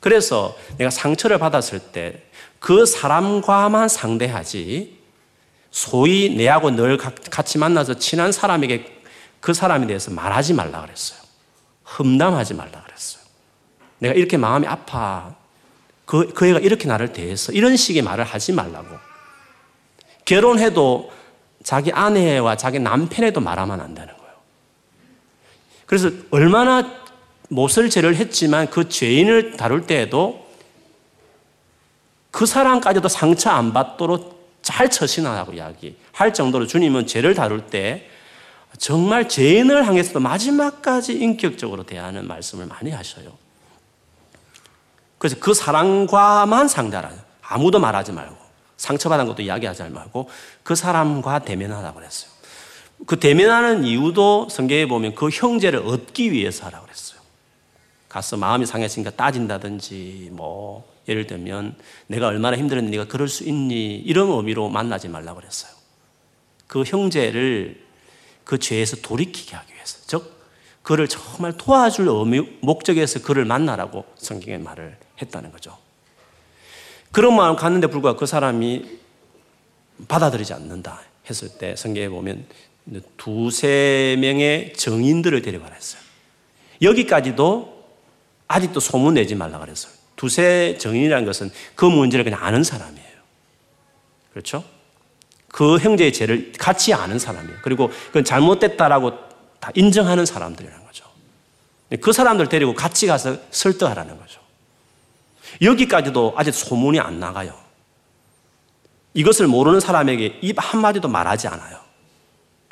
그래서 0.00 0.56
내가 0.78 0.90
상처를 0.90 1.38
받았을 1.38 1.78
때 1.78 2.30
그 2.60 2.86
사람과만 2.86 3.88
상대하지 3.88 5.00
소위 5.70 6.36
내하고 6.36 6.70
늘 6.70 6.98
같이 6.98 7.58
만나서 7.58 7.94
친한 7.94 8.30
사람에게 8.30 9.02
그 9.40 9.54
사람에 9.54 9.86
대해서 9.86 10.10
말하지 10.10 10.52
말라 10.54 10.82
그랬어요. 10.82 11.18
험담하지 11.98 12.54
말라 12.54 12.82
그랬어요. 12.84 13.24
내가 13.98 14.14
이렇게 14.14 14.36
마음이 14.36 14.66
아파. 14.66 15.34
그, 16.10 16.32
그 16.34 16.44
애가 16.44 16.58
이렇게 16.58 16.88
나를 16.88 17.12
대했어. 17.12 17.52
이런 17.52 17.76
식의 17.76 18.02
말을 18.02 18.24
하지 18.24 18.52
말라고. 18.52 18.88
결혼해도 20.24 21.12
자기 21.62 21.92
아내와 21.92 22.56
자기 22.56 22.80
남편에도 22.80 23.40
말하면 23.40 23.80
안 23.80 23.94
되는 23.94 24.12
거예요. 24.16 24.32
그래서 25.86 26.10
얼마나 26.32 27.00
못을 27.48 27.90
죄를 27.90 28.16
했지만 28.16 28.68
그 28.70 28.88
죄인을 28.88 29.56
다룰 29.56 29.86
때에도 29.86 30.44
그 32.32 32.44
사람까지도 32.44 33.06
상처 33.06 33.50
안 33.50 33.72
받도록 33.72 34.58
잘 34.62 34.90
처신하라고 34.90 35.52
이야기할 35.52 36.34
정도로 36.34 36.66
주님은 36.66 37.06
죄를 37.06 37.34
다룰 37.34 37.66
때 37.66 38.08
정말 38.78 39.28
죄인을 39.28 39.86
향해서도 39.86 40.18
마지막까지 40.18 41.12
인격적으로 41.12 41.84
대하는 41.84 42.26
말씀을 42.26 42.66
많이 42.66 42.90
하셔요. 42.90 43.39
그래서 45.20 45.36
그 45.38 45.52
사람과만 45.52 46.66
상대하라. 46.66 47.12
아무도 47.42 47.78
말하지 47.78 48.12
말고 48.12 48.34
상처받은 48.78 49.26
것도 49.26 49.42
이야기하지 49.42 49.82
말고 49.82 50.30
그 50.62 50.74
사람과 50.74 51.40
대면하라고 51.40 51.98
그랬어요. 51.98 52.30
그 53.06 53.20
대면하는 53.20 53.84
이유도 53.84 54.48
성경에 54.48 54.86
보면 54.86 55.14
그 55.14 55.28
형제를 55.28 55.80
얻기 55.80 56.32
위해서 56.32 56.64
하라고 56.66 56.86
그랬어요. 56.86 57.20
가서 58.08 58.38
마음이 58.38 58.64
상했으니까 58.64 59.10
따진다든지 59.10 60.30
뭐 60.32 60.90
예를 61.06 61.26
들면 61.26 61.76
내가 62.06 62.28
얼마나 62.28 62.56
힘들었는데 62.56 62.96
네가 62.96 63.10
그럴 63.10 63.28
수 63.28 63.44
있니 63.44 63.96
이런 63.96 64.30
의미로 64.30 64.70
만나지 64.70 65.08
말라고 65.08 65.40
그랬어요. 65.40 65.70
그 66.66 66.82
형제를 66.82 67.84
그 68.44 68.58
죄에서 68.58 68.96
돌이키게 69.02 69.54
하기 69.54 69.74
위해서 69.74 69.98
즉 70.06 70.40
그를 70.82 71.08
정말 71.08 71.52
도와줄 71.58 72.08
의미 72.08 72.40
목적에서 72.62 73.20
그를 73.20 73.44
만나라고 73.44 74.06
성경에 74.16 74.56
말을 74.56 74.96
했다는 75.20 75.52
거죠. 75.52 75.76
그런 77.12 77.34
마음 77.34 77.56
갖는데 77.56 77.88
불구하고 77.88 78.18
그 78.18 78.26
사람이 78.26 78.98
받아들이지 80.08 80.52
않는다 80.52 81.00
했을 81.28 81.48
때 81.58 81.76
성경에 81.76 82.08
보면 82.08 82.46
두세 83.16 84.16
명의 84.20 84.72
정인들을 84.74 85.42
데려가라 85.42 85.74
했어요. 85.74 86.00
여기까지도 86.82 87.84
아직도 88.48 88.80
소문 88.80 89.14
내지 89.14 89.34
말라 89.34 89.58
그랬어요. 89.58 89.92
두세 90.16 90.76
정인이라는 90.78 91.24
것은 91.24 91.50
그 91.74 91.84
문제를 91.84 92.24
그냥 92.24 92.42
아는 92.42 92.64
사람이에요. 92.64 93.08
그렇죠? 94.32 94.64
그 95.48 95.78
형제의 95.78 96.12
죄를 96.12 96.52
같이 96.58 96.94
아는 96.94 97.18
사람이에요. 97.18 97.58
그리고 97.62 97.90
그건 98.08 98.24
잘못됐다라고 98.24 99.12
다 99.58 99.70
인정하는 99.74 100.24
사람들이라는 100.24 100.86
거죠. 100.86 101.04
그 102.00 102.12
사람들 102.12 102.48
데리고 102.48 102.74
같이 102.74 103.06
가서 103.06 103.36
설득하라는 103.50 104.18
거죠. 104.18 104.40
여기까지도 105.60 106.34
아직 106.36 106.52
소문이 106.54 107.00
안 107.00 107.20
나가요. 107.20 107.54
이것을 109.14 109.46
모르는 109.46 109.80
사람에게 109.80 110.38
입 110.42 110.56
한마디도 110.58 111.08
말하지 111.08 111.48
않아요. 111.48 111.78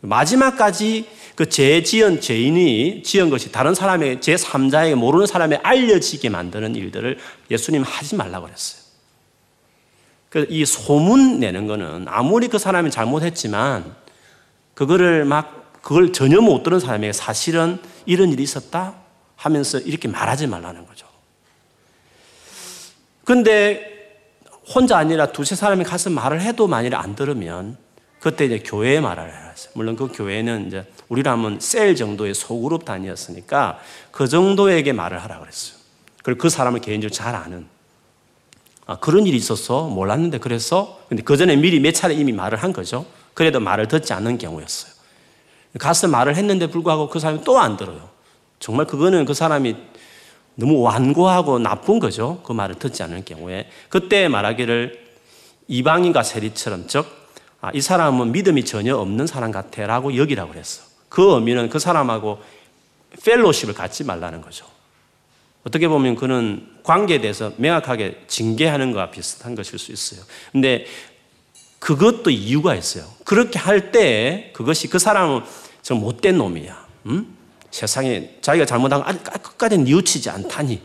마지막까지 0.02 1.08
그 1.34 1.46
죄 1.48 1.82
지은 1.82 2.20
죄인이 2.20 3.02
지은 3.04 3.30
것이 3.30 3.52
다른 3.52 3.74
사람의 3.74 4.18
제3자에게 4.18 4.94
모르는 4.96 5.26
사람에 5.26 5.60
알려지게 5.62 6.30
만드는 6.30 6.74
일들을 6.74 7.18
예수님 7.50 7.82
하지 7.82 8.16
말라고 8.16 8.46
그랬어요. 8.46 8.82
이 10.48 10.64
소문 10.64 11.40
내는 11.40 11.66
거는 11.66 12.06
아무리 12.08 12.48
그 12.48 12.58
사람이 12.58 12.90
잘못했지만 12.90 13.94
그거를 14.74 15.24
막 15.24 15.80
그걸 15.82 16.12
전혀 16.12 16.40
못 16.40 16.62
들은 16.62 16.80
사람에게 16.80 17.12
사실은 17.12 17.80
이런 18.04 18.30
일이 18.32 18.42
있었다 18.42 18.94
하면서 19.36 19.78
이렇게 19.78 20.08
말하지 20.08 20.46
말라는 20.48 20.86
거죠. 20.86 21.06
근데 23.28 24.16
혼자 24.74 24.96
아니라 24.96 25.26
두세 25.32 25.54
사람이 25.54 25.84
가서 25.84 26.08
말을 26.08 26.40
해도 26.40 26.66
만일 26.66 26.94
안 26.94 27.14
들으면 27.14 27.76
그때 28.20 28.46
이제 28.46 28.58
교회에 28.60 29.00
말을 29.00 29.22
해야 29.22 29.48
했어요. 29.50 29.70
물론 29.74 29.96
그 29.96 30.08
교회는 30.10 30.68
이제 30.68 30.86
우리라면 31.10 31.60
셀 31.60 31.94
정도의 31.94 32.32
소그룹 32.32 32.86
단위였으니까 32.86 33.80
그 34.12 34.28
정도에게 34.28 34.94
말을 34.94 35.22
하라 35.22 35.40
그랬어요. 35.40 35.76
그리고 36.22 36.40
그 36.40 36.48
사람을 36.48 36.80
개인적으로 36.80 37.14
잘 37.14 37.34
아는. 37.34 37.66
아, 38.86 38.96
그런 38.96 39.26
일이 39.26 39.36
있어서 39.36 39.88
몰랐는데 39.88 40.38
그래서 40.38 40.98
근데 41.10 41.22
그 41.22 41.36
전에 41.36 41.54
미리 41.56 41.80
몇 41.80 41.92
차례 41.92 42.14
이미 42.14 42.32
말을 42.32 42.56
한 42.62 42.72
거죠. 42.72 43.04
그래도 43.34 43.60
말을 43.60 43.88
듣지 43.88 44.14
않는 44.14 44.38
경우였어요. 44.38 44.90
가서 45.78 46.08
말을 46.08 46.34
했는데 46.34 46.68
불구하고 46.68 47.10
그 47.10 47.18
사람이 47.18 47.44
또 47.44 47.58
안 47.58 47.76
들어요. 47.76 48.08
정말 48.58 48.86
그거는 48.86 49.26
그 49.26 49.34
사람이 49.34 49.76
너무 50.58 50.80
완고하고 50.80 51.60
나쁜 51.60 52.00
거죠. 52.00 52.42
그 52.44 52.52
말을 52.52 52.74
듣지 52.74 53.04
않는 53.04 53.24
경우에. 53.24 53.68
그때 53.88 54.26
말하기를 54.26 55.06
이방인과 55.68 56.24
세리처럼 56.24 56.88
즉, 56.88 57.06
아, 57.60 57.70
이 57.72 57.80
사람은 57.80 58.32
믿음이 58.32 58.64
전혀 58.64 58.96
없는 58.96 59.28
사람 59.28 59.52
같아 59.52 59.86
라고 59.86 60.16
여기라고 60.16 60.50
그랬어. 60.50 60.82
그 61.08 61.34
의미는 61.34 61.68
그 61.68 61.78
사람하고 61.78 62.40
펠로십을 63.24 63.72
갖지 63.74 64.02
말라는 64.02 64.42
거죠. 64.42 64.66
어떻게 65.62 65.86
보면 65.86 66.16
그는 66.16 66.66
관계에 66.82 67.20
대해서 67.20 67.52
명확하게 67.56 68.24
징계하는 68.26 68.90
것과 68.90 69.12
비슷한 69.12 69.54
것일 69.54 69.78
수 69.78 69.92
있어요. 69.92 70.22
근데 70.50 70.86
그것도 71.78 72.30
이유가 72.30 72.74
있어요. 72.74 73.04
그렇게 73.24 73.60
할 73.60 73.92
때 73.92 74.50
그것이 74.54 74.88
그 74.88 74.98
사람은 74.98 75.42
좀 75.82 76.00
못된 76.00 76.36
놈이야. 76.36 76.86
음? 77.06 77.37
세상에 77.70 78.36
자기가 78.40 78.66
잘못한 78.66 79.02
거 79.02 79.38
끝까지 79.40 79.78
뉘우치지 79.78 80.30
않다니. 80.30 80.80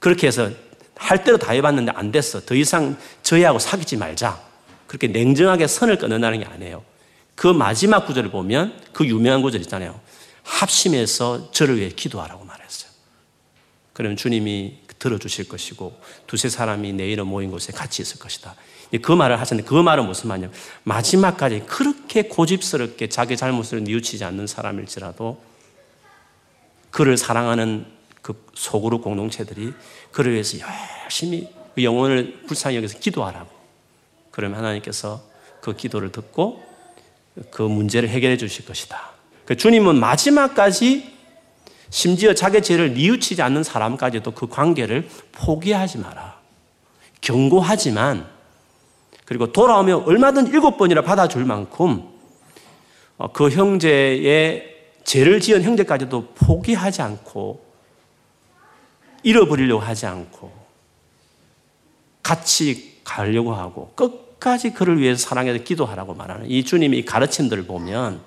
그렇게 0.00 0.26
해서 0.26 0.50
할 0.96 1.24
대로 1.24 1.38
다 1.38 1.52
해봤는데 1.52 1.92
안 1.94 2.10
됐어. 2.10 2.40
더 2.40 2.54
이상 2.54 2.96
저희하고 3.22 3.58
사귀지 3.58 3.96
말자. 3.96 4.40
그렇게 4.86 5.06
냉정하게 5.06 5.66
선을 5.66 5.98
끊는다는 5.98 6.40
게 6.40 6.44
아니에요. 6.44 6.82
그 7.34 7.46
마지막 7.46 8.06
구절을 8.06 8.30
보면 8.30 8.80
그 8.92 9.06
유명한 9.06 9.42
구절 9.42 9.60
있잖아요. 9.60 10.00
합심해서 10.42 11.52
저를 11.52 11.78
위해 11.78 11.90
기도하라고 11.90 12.44
말했어요. 12.44 12.90
그러면 13.92 14.16
주님이 14.16 14.78
들어주실 14.98 15.48
것이고 15.48 16.00
두세 16.26 16.48
사람이 16.48 16.92
내일은 16.94 17.26
모인 17.26 17.50
곳에 17.50 17.72
같이 17.72 18.02
있을 18.02 18.18
것이다. 18.18 18.56
그 19.02 19.12
말을 19.12 19.38
하셨는데 19.38 19.68
그 19.68 19.74
말은 19.74 20.06
무슨 20.06 20.28
말이냐 20.28 20.50
마지막까지 20.84 21.64
그렇게 21.66 22.22
고집스럽게 22.22 23.08
자기 23.08 23.36
잘못을 23.36 23.84
뉘우치지 23.84 24.24
않는 24.24 24.46
사람일지라도 24.46 25.40
그를 26.90 27.16
사랑하는 27.16 27.86
그 28.22 28.46
소그룹 28.54 29.02
공동체들이 29.02 29.72
그를 30.12 30.32
위해서 30.32 30.58
열심히 31.04 31.48
그 31.74 31.84
영혼을 31.84 32.42
불쌍히 32.46 32.76
여기서 32.76 32.98
기도하라고. 32.98 33.48
그러면 34.30 34.58
하나님께서 34.58 35.20
그 35.60 35.74
기도를 35.74 36.12
듣고 36.12 36.62
그 37.50 37.62
문제를 37.62 38.08
해결해 38.08 38.36
주실 38.36 38.64
것이다. 38.64 39.10
그 39.44 39.56
주님은 39.56 39.96
마지막까지 39.98 41.16
심지어 41.90 42.34
자기 42.34 42.60
죄를 42.60 42.94
뉘우치지 42.94 43.40
않는 43.42 43.62
사람까지도 43.62 44.32
그 44.32 44.46
관계를 44.46 45.08
포기하지 45.32 45.98
마라. 45.98 46.38
경고하지만 47.20 48.26
그리고 49.24 49.52
돌아오면 49.52 50.04
얼마든 50.04 50.48
일곱 50.48 50.76
번이나 50.76 51.02
받아줄 51.02 51.44
만큼 51.44 52.02
어, 53.16 53.32
그 53.32 53.50
형제의 53.50 54.77
죄를 55.08 55.40
지은 55.40 55.62
형제까지도 55.62 56.34
포기하지 56.34 57.00
않고 57.02 57.64
잃어버리려고 59.22 59.80
하지 59.82 60.06
않고 60.06 60.52
같이 62.22 63.00
가려고 63.04 63.54
하고 63.54 63.92
끝 63.94 64.28
끝까지 64.38 64.72
그를 64.72 64.98
위해서 64.98 65.28
사랑해서 65.28 65.62
기도하라고 65.62 66.14
말하는 66.14 66.50
이 66.50 66.64
주님의 66.64 67.00
이 67.00 67.04
가르침들을 67.04 67.66
보면 67.66 68.20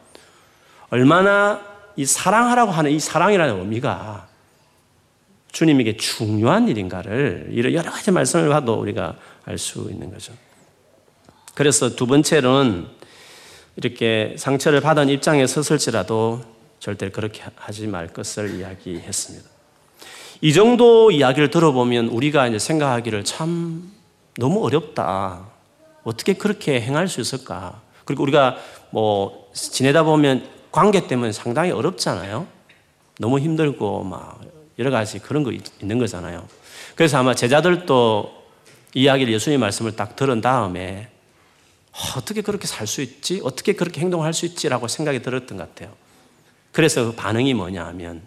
얼마나 0.90 1.62
이 1.96 2.06
사랑하라고 2.06 2.72
하는 2.72 2.92
이 2.92 3.00
사랑이라는 3.00 3.60
의미가 3.60 4.28
주님에게 5.52 5.98
중요한 5.98 6.70
일인가를 6.70 7.50
이런 7.52 7.74
여러 7.74 7.92
가지 7.92 8.12
말씀을 8.12 8.50
봐도 8.50 8.76
우리가 8.76 9.16
알 9.46 9.58
수 9.58 9.90
있는 9.90 10.12
거죠. 10.12 10.34
그래서 11.56 11.96
두 11.96 12.08
번째로는 12.08 12.88
이렇게 13.76 14.36
상처를 14.38 14.82
받은 14.82 15.10
입장에 15.10 15.46
섰을지라도 15.48 16.42
절대 16.82 17.12
그렇게 17.12 17.44
하지 17.56 17.86
말 17.86 18.08
것을 18.08 18.60
이야기했습니다. 18.60 19.48
이 20.42 20.52
정도 20.52 21.12
이야기를 21.12 21.52
들어보면 21.52 22.08
우리가 22.08 22.48
이제 22.48 22.58
생각하기를 22.58 23.24
참 23.24 23.94
너무 24.40 24.66
어렵다. 24.66 25.48
어떻게 26.04 26.34
그렇게 26.34 26.82
행할 26.82 27.08
수 27.08 27.22
있을까? 27.22 27.80
그리고 28.04 28.24
우리가 28.24 28.58
뭐 28.90 29.52
지내다 29.54 30.02
보면 30.02 30.50
관계 30.72 31.06
때문에 31.06 31.32
상당히 31.32 31.70
어렵잖아요. 31.70 32.48
너무 33.20 33.40
힘들고 33.40 34.04
막 34.04 34.42
여러 34.80 34.90
가지 34.90 35.20
그런 35.20 35.44
거 35.44 35.52
있는 35.52 36.00
거잖아요. 36.00 36.48
그래서 36.96 37.20
아마 37.20 37.36
제자들도 37.36 38.42
이야기를 38.96 39.32
예수님 39.32 39.60
말씀을 39.60 39.96
딱 39.96 40.16
들은 40.16 40.42
다음에 40.42 41.10
어떻게 42.18 42.42
그렇게 42.42 42.66
살 42.66 42.88
수 42.88 43.04
있지? 43.04 43.40
어떻게 43.44 43.74
그렇게 43.74 44.02
행동할 44.02 44.34
수 44.34 44.48
있지 44.48 44.68
라고 44.68 44.88
생각이 44.88 45.22
들었던 45.22 45.60
것 45.60 45.70
같아요. 45.70 46.01
그래서 46.72 47.06
그 47.06 47.12
반응이 47.14 47.54
뭐냐 47.54 47.86
하면 47.88 48.22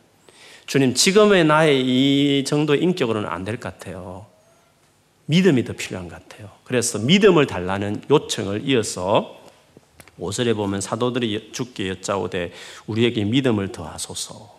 주님, 0.67 0.95
지금의 0.95 1.45
나의 1.45 1.81
이 1.83 2.45
정도의 2.45 2.83
인격으로는 2.83 3.29
안 3.29 3.45
될 3.45 3.57
것 3.59 3.79
같아요. 3.79 4.27
믿음이 5.27 5.65
더 5.65 5.73
필요한 5.73 6.09
것 6.09 6.21
같아요. 6.29 6.51
그래서 6.65 6.99
믿음을 6.99 7.47
달라는 7.47 8.03
요청을 8.11 8.63
이어서 8.69 9.41
5절에 10.21 10.55
보면 10.55 10.81
사도들이 10.81 11.51
죽게 11.53 11.89
여짜오되 11.89 12.53
우리에게 12.87 13.25
믿음을 13.25 13.73
더하소서. 13.73 14.55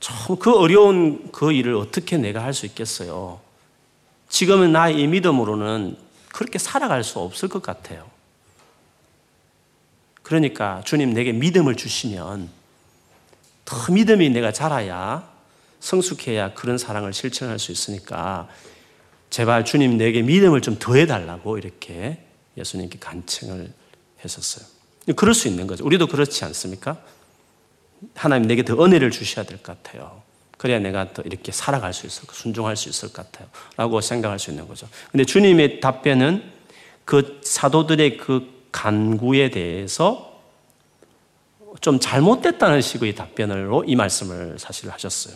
참 0.00 0.36
그 0.38 0.52
어려운 0.56 1.30
그 1.32 1.52
일을 1.52 1.74
어떻게 1.74 2.16
내가 2.16 2.42
할 2.42 2.52
수 2.54 2.66
있겠어요? 2.66 3.40
지금은 4.28 4.72
나의 4.72 5.00
이 5.00 5.06
믿음으로는 5.06 5.96
그렇게 6.32 6.58
살아갈 6.58 7.02
수 7.04 7.18
없을 7.20 7.48
것 7.48 7.62
같아요. 7.62 8.04
그러니까 10.26 10.82
주님 10.84 11.14
내게 11.14 11.30
믿음을 11.30 11.76
주시면 11.76 12.50
더 13.64 13.92
믿음이 13.92 14.28
내가 14.30 14.50
자라야 14.50 15.30
성숙해야 15.78 16.52
그런 16.54 16.78
사랑을 16.78 17.12
실천할 17.12 17.60
수 17.60 17.70
있으니까 17.70 18.48
제발 19.30 19.64
주님 19.64 19.96
내게 19.96 20.22
믿음을 20.22 20.62
좀 20.62 20.80
더해달라고 20.80 21.58
이렇게 21.58 22.24
예수님께 22.56 22.98
간청을 22.98 23.72
했었어요. 24.24 24.66
그럴 25.14 25.32
수 25.32 25.46
있는 25.46 25.68
거죠. 25.68 25.84
우리도 25.84 26.08
그렇지 26.08 26.44
않습니까? 26.44 27.00
하나님 28.16 28.48
내게 28.48 28.64
더 28.64 28.84
은혜를 28.84 29.12
주셔야 29.12 29.44
될 29.44 29.58
것 29.58 29.80
같아요. 29.80 30.22
그래야 30.58 30.80
내가 30.80 31.12
더 31.12 31.22
이렇게 31.22 31.52
살아갈 31.52 31.94
수 31.94 32.04
있을, 32.04 32.24
순종할 32.32 32.74
수 32.74 32.88
있을 32.88 33.12
것 33.12 33.30
같아요. 33.30 33.48
라고 33.76 34.00
생각할 34.00 34.40
수 34.40 34.50
있는 34.50 34.66
거죠. 34.66 34.88
근데 35.12 35.24
주님의 35.24 35.78
답변은 35.78 36.50
그 37.04 37.40
사도들의 37.44 38.16
그 38.16 38.55
간구에 38.72 39.50
대해서 39.50 40.40
좀 41.80 42.00
잘못됐다는 42.00 42.80
식의 42.80 43.14
답변으로 43.14 43.84
이 43.86 43.96
말씀을 43.96 44.58
사실 44.58 44.90
하셨어요. 44.90 45.34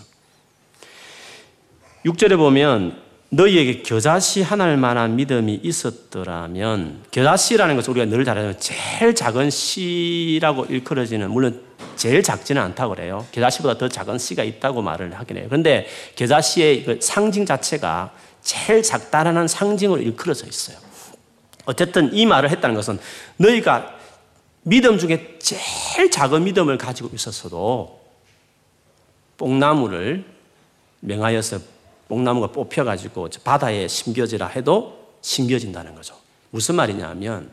6절에 2.06 2.36
보면 2.36 3.10
너희에게 3.30 3.82
겨자씨 3.82 4.42
하나일 4.42 4.76
만한 4.76 5.14
믿음이 5.16 5.60
있었더라면 5.62 7.04
겨자씨라는 7.12 7.76
것을 7.76 7.90
우리가 7.90 8.06
늘 8.06 8.24
잘하는 8.24 8.58
제일 8.58 9.14
작은 9.14 9.50
씨라고 9.50 10.64
일컬어지는 10.64 11.30
물론 11.30 11.62
제일 11.94 12.22
작지는 12.22 12.60
않다고 12.62 12.94
그래요. 12.94 13.26
겨자씨보다 13.30 13.78
더 13.78 13.88
작은 13.88 14.18
씨가 14.18 14.42
있다고 14.42 14.82
말을 14.82 15.16
하긴 15.18 15.36
해요. 15.36 15.46
그런데 15.48 15.86
겨자씨의 16.16 16.84
그 16.84 16.98
상징 17.00 17.46
자체가 17.46 18.12
제일 18.42 18.82
작다라는 18.82 19.46
상징으로 19.46 20.00
일컬어져 20.00 20.46
있어요. 20.46 20.78
어쨌든 21.66 22.12
이 22.12 22.26
말을 22.26 22.50
했다는 22.50 22.74
것은 22.74 22.98
너희가 23.36 23.96
믿음 24.62 24.98
중에 24.98 25.38
제일 25.38 26.10
작은 26.10 26.44
믿음을 26.44 26.78
가지고 26.78 27.10
있었어도 27.14 28.00
뽕나무를 29.36 30.24
명하여서 31.00 31.58
뽕나무가 32.08 32.48
뽑혀가지고 32.48 33.28
바다에 33.44 33.88
심겨지라 33.88 34.48
해도 34.48 35.14
심겨진다는 35.22 35.94
거죠. 35.94 36.14
무슨 36.50 36.74
말이냐 36.74 37.08
하면 37.08 37.50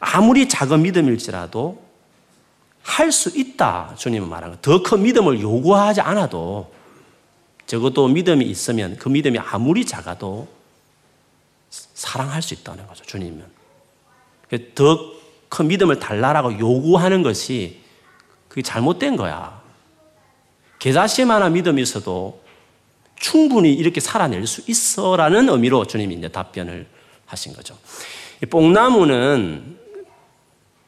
아무리 0.00 0.48
작은 0.48 0.82
믿음일지라도 0.82 1.80
할 2.82 3.12
수 3.12 3.38
있다. 3.38 3.94
주님은 3.96 4.28
말하는 4.28 4.58
더 4.60 4.82
큰 4.82 5.02
믿음을 5.02 5.40
요구하지 5.40 6.00
않아도 6.00 6.72
적어도 7.66 8.08
믿음이 8.08 8.44
있으면 8.44 8.96
그 8.96 9.08
믿음이 9.08 9.38
아무리 9.38 9.86
작아도 9.86 10.48
사랑할 12.02 12.42
수 12.42 12.54
있다는 12.54 12.86
거죠. 12.86 13.04
주님은. 13.04 13.44
더 14.74 15.22
큰 15.52 15.68
믿음을 15.68 15.98
달라라고 15.98 16.58
요구하는 16.58 17.22
것이 17.22 17.80
그게 18.48 18.62
잘못된 18.62 19.16
거야. 19.16 19.60
계자씨만한 20.78 21.52
믿음이 21.52 21.82
있어도 21.82 22.42
충분히 23.16 23.74
이렇게 23.74 24.00
살아낼 24.00 24.46
수 24.46 24.62
있어라는 24.66 25.50
의미로 25.50 25.84
주님이 25.84 26.14
이제 26.14 26.28
답변을 26.28 26.86
하신 27.26 27.52
거죠. 27.52 27.76
뽕나무는 28.48 29.76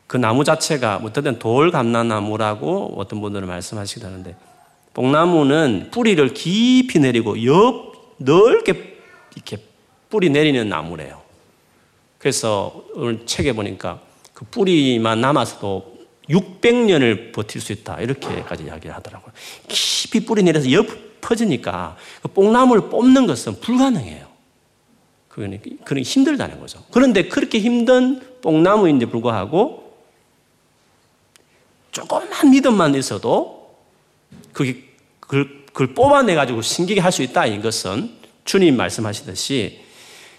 그 0.06 0.16
나무 0.16 0.44
자체가 0.44 1.02
어떤 1.04 1.38
돌 1.38 1.70
감나나무라고 1.70 2.94
어떤 2.96 3.20
분들은 3.20 3.46
말씀하시기도 3.46 4.06
하는데 4.06 4.34
뽕나무는 4.94 5.90
뿌리를 5.90 6.26
깊이 6.32 6.98
내리고 7.00 7.44
옆 7.44 8.16
넓게 8.16 8.98
이렇게 9.34 9.58
뿌리 10.14 10.30
내리는 10.30 10.68
나무래요. 10.68 11.20
그래서 12.18 12.84
오늘 12.94 13.26
책에 13.26 13.52
보니까 13.52 14.00
그 14.32 14.44
뿌리만 14.44 15.20
남아서도 15.20 15.92
600년을 16.28 17.32
버틸 17.32 17.60
수 17.60 17.72
있다. 17.72 18.00
이렇게까지 18.00 18.62
이야기를 18.62 18.94
하더라고요. 18.94 19.32
깊이 19.66 20.24
뿌리 20.24 20.44
내려서 20.44 20.70
옆 20.70 20.86
퍼지니까 21.20 21.96
그 22.22 22.28
뽕나무를 22.28 22.90
뽑는 22.90 23.26
것은 23.26 23.58
불가능해요. 23.58 24.28
그러니 25.30 25.58
그러 25.84 26.00
힘들다는 26.00 26.60
거죠. 26.60 26.84
그런데 26.92 27.26
그렇게 27.26 27.58
힘든 27.58 28.22
뽕나무인데 28.40 29.06
불구하고 29.06 29.98
조금만 31.90 32.52
믿음만 32.52 32.94
있어도 32.94 33.80
그게 34.52 34.84
그걸, 35.18 35.64
그걸 35.66 35.92
뽑아내 35.92 36.36
가지고 36.36 36.62
신기게 36.62 37.00
할 37.00 37.10
수 37.10 37.24
있다. 37.24 37.46
이것은 37.46 38.12
주님 38.44 38.76
말씀하시듯이 38.76 39.82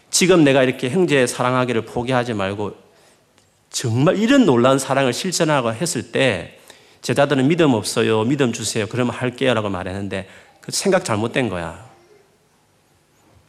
지금 0.09 0.43
내가 0.43 0.63
이렇게 0.63 0.89
형제 0.89 1.27
사랑하기를 1.27 1.85
포기하지 1.85 2.33
말고 2.33 2.75
정말 3.69 4.17
이런 4.17 4.45
놀라운 4.45 4.79
사랑을 4.79 5.11
실천하고 5.11 5.73
했을 5.73 6.11
때 6.11 6.59
제자들은 7.01 7.47
믿음 7.47 7.73
없어요. 7.73 8.23
믿음 8.23 8.53
주세요. 8.53 8.87
그러면 8.87 9.13
할게요. 9.13 9.53
라고 9.53 9.69
말했는데 9.69 10.27
그 10.61 10.71
생각 10.71 11.05
잘못된 11.05 11.49
거야. 11.49 11.85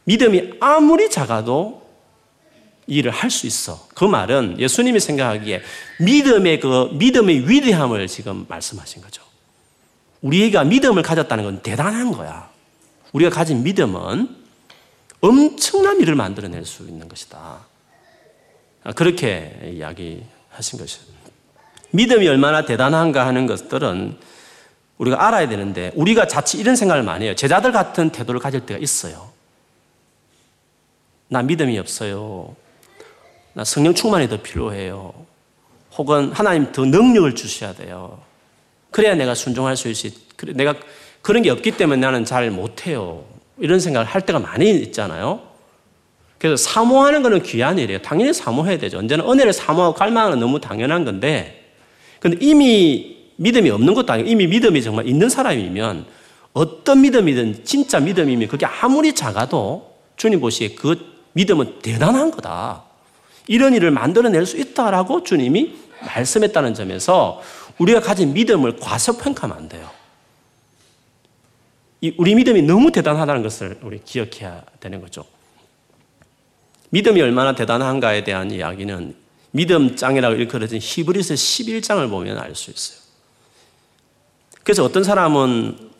믿음이 0.03 0.53
아무리 0.59 1.09
작아도 1.09 1.87
일을 2.87 3.11
할 3.11 3.29
수 3.29 3.47
있어. 3.47 3.87
그 3.95 4.05
말은 4.05 4.59
예수님이 4.59 4.99
생각하기에 4.99 5.61
믿음의 5.99 6.59
그 6.59 6.89
믿음의 6.93 7.49
위대함을 7.49 8.07
지금 8.07 8.45
말씀하신 8.47 9.01
거죠. 9.01 9.23
우리가 10.21 10.63
믿음을 10.63 11.03
가졌다는 11.03 11.43
건 11.43 11.61
대단한 11.61 12.11
거야. 12.11 12.49
우리가 13.11 13.29
가진 13.29 13.63
믿음은 13.63 14.36
엄청난 15.21 15.99
일을 15.99 16.15
만들어낼 16.15 16.65
수 16.65 16.83
있는 16.83 17.07
것이다. 17.09 17.65
그렇게 18.95 19.73
이야기하신 19.73 20.79
것이죠. 20.79 21.17
믿음이 21.91 22.27
얼마나 22.27 22.65
대단한가 22.65 23.25
하는 23.25 23.47
것들은 23.47 24.17
우리가 24.97 25.27
알아야 25.27 25.47
되는데 25.47 25.91
우리가 25.95 26.27
자칫 26.27 26.59
이런 26.59 26.75
생각을 26.75 27.03
많이 27.03 27.25
해요. 27.25 27.35
제자들 27.35 27.71
같은 27.71 28.09
태도를 28.09 28.39
가질 28.39 28.65
때가 28.65 28.79
있어요. 28.79 29.31
나 31.27 31.41
믿음이 31.41 31.77
없어요. 31.77 32.55
나 33.53 33.63
성령 33.63 33.93
충만이 33.93 34.29
더 34.29 34.41
필요해요. 34.41 35.13
혹은 35.97 36.31
하나님 36.31 36.71
더 36.71 36.85
능력을 36.85 37.35
주셔야 37.35 37.73
돼요. 37.73 38.21
그래야 38.91 39.15
내가 39.15 39.35
순종할 39.35 39.75
수 39.75 39.89
있지. 39.89 40.13
내가 40.55 40.75
그런 41.21 41.41
게 41.41 41.49
없기 41.49 41.71
때문에 41.71 41.99
나는 41.99 42.23
잘 42.23 42.49
못해요. 42.51 43.25
이런 43.59 43.79
생각을 43.79 44.05
할 44.05 44.21
때가 44.21 44.39
많이 44.39 44.69
있잖아요. 44.69 45.41
그래서 46.37 46.55
사모하는 46.57 47.23
것은 47.23 47.41
귀한 47.43 47.79
일이에요. 47.79 48.01
당연히 48.01 48.33
사모해야 48.33 48.77
되죠. 48.77 48.99
언제나 48.99 49.29
은혜를 49.29 49.53
사모하고 49.53 49.95
갈망하는 49.95 50.39
건 50.39 50.39
너무 50.39 50.61
당연한 50.61 51.03
건데, 51.03 51.73
근데 52.19 52.37
이미 52.39 53.17
믿음이 53.37 53.69
없는 53.69 53.93
것도 53.93 54.13
아니고 54.13 54.29
이미 54.29 54.47
믿음이 54.47 54.81
정말 54.81 55.07
있는 55.07 55.29
사람이면 55.29 56.05
어떤 56.53 57.01
믿음이든 57.01 57.65
진짜 57.65 57.99
믿음이면 57.99 58.47
그게 58.47 58.65
아무리 58.65 59.13
작아도 59.13 59.95
주님 60.15 60.39
보시기에 60.39 60.75
그 60.75 60.95
믿음은 61.33 61.79
대단한 61.81 62.31
거다. 62.31 62.83
이런 63.47 63.73
일을 63.73 63.91
만들어낼 63.91 64.45
수 64.45 64.57
있다라고 64.57 65.23
주님이 65.23 65.75
말씀했다는 66.05 66.73
점에서 66.73 67.41
우리가 67.77 68.01
가진 68.01 68.33
믿음을 68.33 68.77
과소평가하면 68.77 69.57
안 69.57 69.69
돼요. 69.69 69.89
우리 72.17 72.35
믿음이 72.35 72.61
너무 72.61 72.91
대단하다는 72.91 73.43
것을 73.43 73.79
우리 73.81 74.03
기억해야 74.03 74.63
되는 74.79 75.01
거죠. 75.01 75.25
믿음이 76.89 77.21
얼마나 77.21 77.55
대단한가에 77.55 78.23
대한 78.23 78.51
이야기는 78.51 79.15
믿음장이라고 79.51 80.35
일컬어진 80.35 80.79
히브리서 80.81 81.33
11장을 81.33 82.09
보면 82.09 82.37
알 82.37 82.55
수 82.55 82.71
있어요. 82.71 82.99
그래서 84.63 84.83
어떤 84.83 85.03
사람은 85.03 85.91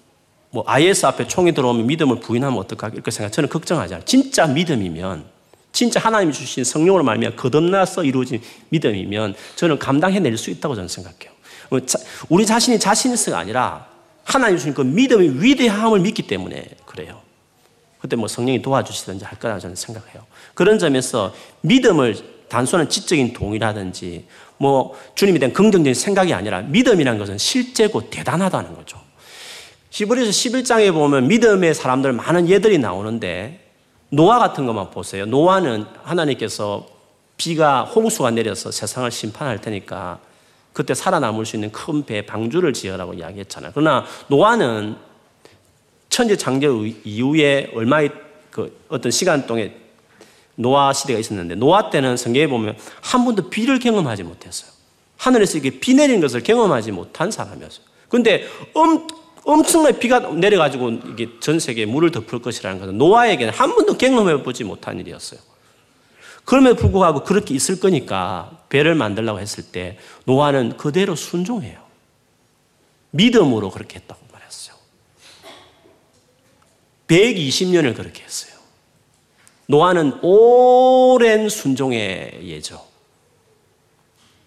뭐 0.49 0.63
IS 0.67 1.05
앞에 1.05 1.27
총이 1.27 1.53
들어오면 1.53 1.87
믿음을 1.87 2.19
부인하면 2.19 2.59
어떡하겠 2.59 2.95
이렇게 2.95 3.11
생각. 3.11 3.31
저는 3.31 3.49
걱정하지 3.49 3.93
않아요. 3.95 4.05
진짜 4.05 4.45
믿음이면 4.45 5.25
진짜 5.71 5.99
하나님이 5.99 6.33
주신 6.33 6.63
성령으로 6.63 7.03
말미암아 7.03 7.35
거듭나서 7.35 8.03
이루어진 8.03 8.41
믿음이면 8.69 9.35
저는 9.55 9.79
감당해낼 9.79 10.37
수 10.37 10.49
있다고 10.49 10.75
저는 10.75 10.87
생각해요. 10.87 11.31
뭐 11.69 11.79
우리 12.29 12.45
자신이 12.45 12.79
자신 12.79 13.13
있어가 13.13 13.39
아니라 13.39 13.87
하나님 14.27 14.57
주신 14.57 14.73
그 14.73 14.81
믿음의 14.81 15.41
위대함을 15.41 16.01
믿기 16.01 16.23
때문에 16.23 16.67
그래요. 16.85 17.21
그때 17.99 18.17
뭐 18.17 18.27
성령이 18.27 18.61
도와주시든지 18.61 19.23
할 19.23 19.39
거라고 19.39 19.59
저는 19.61 19.75
생각해요. 19.75 20.25
그런 20.53 20.77
점에서 20.77 21.33
믿음을 21.61 22.15
단순한 22.49 22.89
지적인 22.89 23.33
동의라든지 23.33 24.25
뭐 24.57 24.95
주님에 25.15 25.39
대한 25.39 25.53
긍정적인 25.53 25.93
생각이 25.93 26.33
아니라 26.33 26.61
믿음이라는 26.61 27.17
것은 27.17 27.37
실제고 27.37 28.09
대단하다는 28.09 28.75
거죠. 28.75 28.99
히브리서 29.91 30.29
11장에 30.31 30.93
보면 30.93 31.29
믿음의 31.29 31.73
사람들 31.73 32.11
많은 32.11 32.49
예들이 32.49 32.79
나오는데 32.79 33.65
노아 34.09 34.39
같은 34.39 34.65
것만 34.65 34.91
보세요. 34.91 35.25
노아는 35.25 35.85
하나님께서 36.03 36.85
비가 37.37 37.83
홍수가 37.83 38.31
내려서 38.31 38.71
세상을 38.71 39.09
심판할 39.09 39.61
테니까 39.61 40.19
그때 40.77 40.93
살아남을 40.93 41.43
수 41.47 41.55
있는 41.55 41.71
큰 41.71 42.05
배 42.05 42.23
방주를 42.23 42.71
지어라고 42.71 43.15
이야기했잖아요. 43.15 43.71
그러나 43.73 44.05
노아는 44.27 44.95
천재 46.09 46.35
창조 46.37 46.85
이후에 46.85 47.71
얼마의 47.73 48.11
그 48.51 48.79
어떤 48.87 49.11
시간 49.11 49.47
동안 49.47 49.71
노아 50.53 50.93
시대가 50.93 51.19
있었는데 51.19 51.55
노아 51.55 51.89
때는 51.89 52.15
성경에 52.15 52.45
보면 52.45 52.77
한 53.01 53.25
번도 53.25 53.49
비를 53.49 53.79
경험하지 53.79 54.21
못했어요. 54.21 54.69
하늘에서 55.17 55.57
이게 55.57 55.79
비 55.79 55.95
내리는 55.95 56.21
것을 56.21 56.43
경험하지 56.43 56.91
못한 56.91 57.31
사람이었어요. 57.31 57.83
근데 58.07 58.45
엄, 58.75 59.07
엄청나게 59.45 59.97
비가 59.97 60.19
내려가지고 60.19 60.91
이게 61.11 61.27
전 61.39 61.59
세계에 61.59 61.87
물을 61.87 62.11
덮을 62.11 62.39
것이라는 62.39 62.79
것은 62.79 62.99
노아에게는 62.99 63.51
한 63.51 63.73
번도 63.73 63.97
경험해 63.97 64.43
보지 64.43 64.63
못한 64.63 64.99
일이었어요. 64.99 65.39
그럼에도 66.47 66.77
불구하고 66.77 67.25
그렇게 67.25 67.53
있을 67.53 67.77
거니까 67.77 68.63
배를 68.69 68.95
만들라고 68.95 69.41
했을 69.41 69.65
때 69.65 69.97
노아는 70.23 70.77
그대로 70.77 71.13
순종해요. 71.13 71.77
믿음으로 73.11 73.69
그렇게 73.69 73.99
했다고 73.99 74.21
말했어요. 74.31 74.77
120년을 77.07 77.97
그렇게 77.97 78.23
했어요. 78.23 78.53
노아는 79.65 80.19
오랜 80.23 81.49
순종의 81.49 82.39
예죠. 82.43 82.81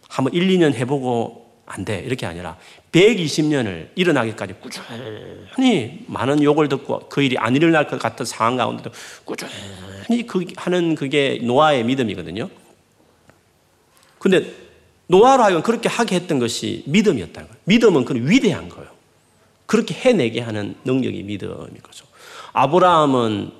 한번 0.09 0.33
1, 0.33 0.49
2년 0.49 0.73
해보고 0.73 1.53
안 1.67 1.85
돼. 1.85 1.99
이렇게 1.99 2.25
아니라 2.25 2.57
120년을 2.93 3.91
일어나기까지 3.95 4.55
꾸준히 4.55 6.05
많은 6.07 6.43
욕을 6.43 6.69
듣고 6.69 7.09
그 7.09 7.23
일이 7.23 7.39
안 7.39 7.55
일어날 7.55 7.87
것 7.87 7.99
같은 7.99 8.27
상황 8.27 8.57
가운데도 8.57 8.91
꾸준히 9.25 10.27
그 10.27 10.45
하는 10.57 10.95
그게 10.95 11.41
노아의 11.43 11.85
믿음이거든요. 11.85 12.51
근데 14.19 14.53
노아로 15.07 15.43
하여금 15.43 15.63
그렇게 15.63 15.89
하게 15.89 16.17
했던 16.17 16.39
것이 16.39 16.85
믿음이었다는 16.87 17.49
거예요. 17.49 17.61
믿음은 17.65 18.05
그 18.05 18.15
위대한 18.15 18.69
거예요. 18.69 18.91
그렇게 19.67 19.95
해내게 19.95 20.41
하는 20.41 20.75
능력이 20.85 21.23
믿음인 21.23 21.81
거죠. 21.83 22.07
아브라함은 22.53 23.53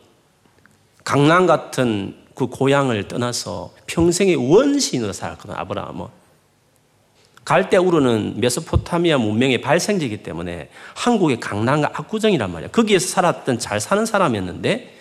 강남 1.05 1.47
같은 1.47 2.17
그 2.35 2.47
고향을 2.47 3.09
떠나서 3.09 3.75
평생의 3.87 4.37
원시인으로 4.37 5.13
살았거든, 5.13 5.55
아브라함은. 5.55 6.20
갈대 7.51 7.79
우르는 7.79 8.35
메소포타미아 8.37 9.19
문명의 9.19 9.61
발생지이기 9.61 10.19
때문에 10.19 10.69
한국의 10.95 11.41
강남과 11.41 11.89
압구정이란 11.95 12.53
말이야. 12.53 12.71
거기에서 12.71 13.09
살았던 13.09 13.59
잘 13.59 13.81
사는 13.81 14.07
사람이었는데 14.07 14.95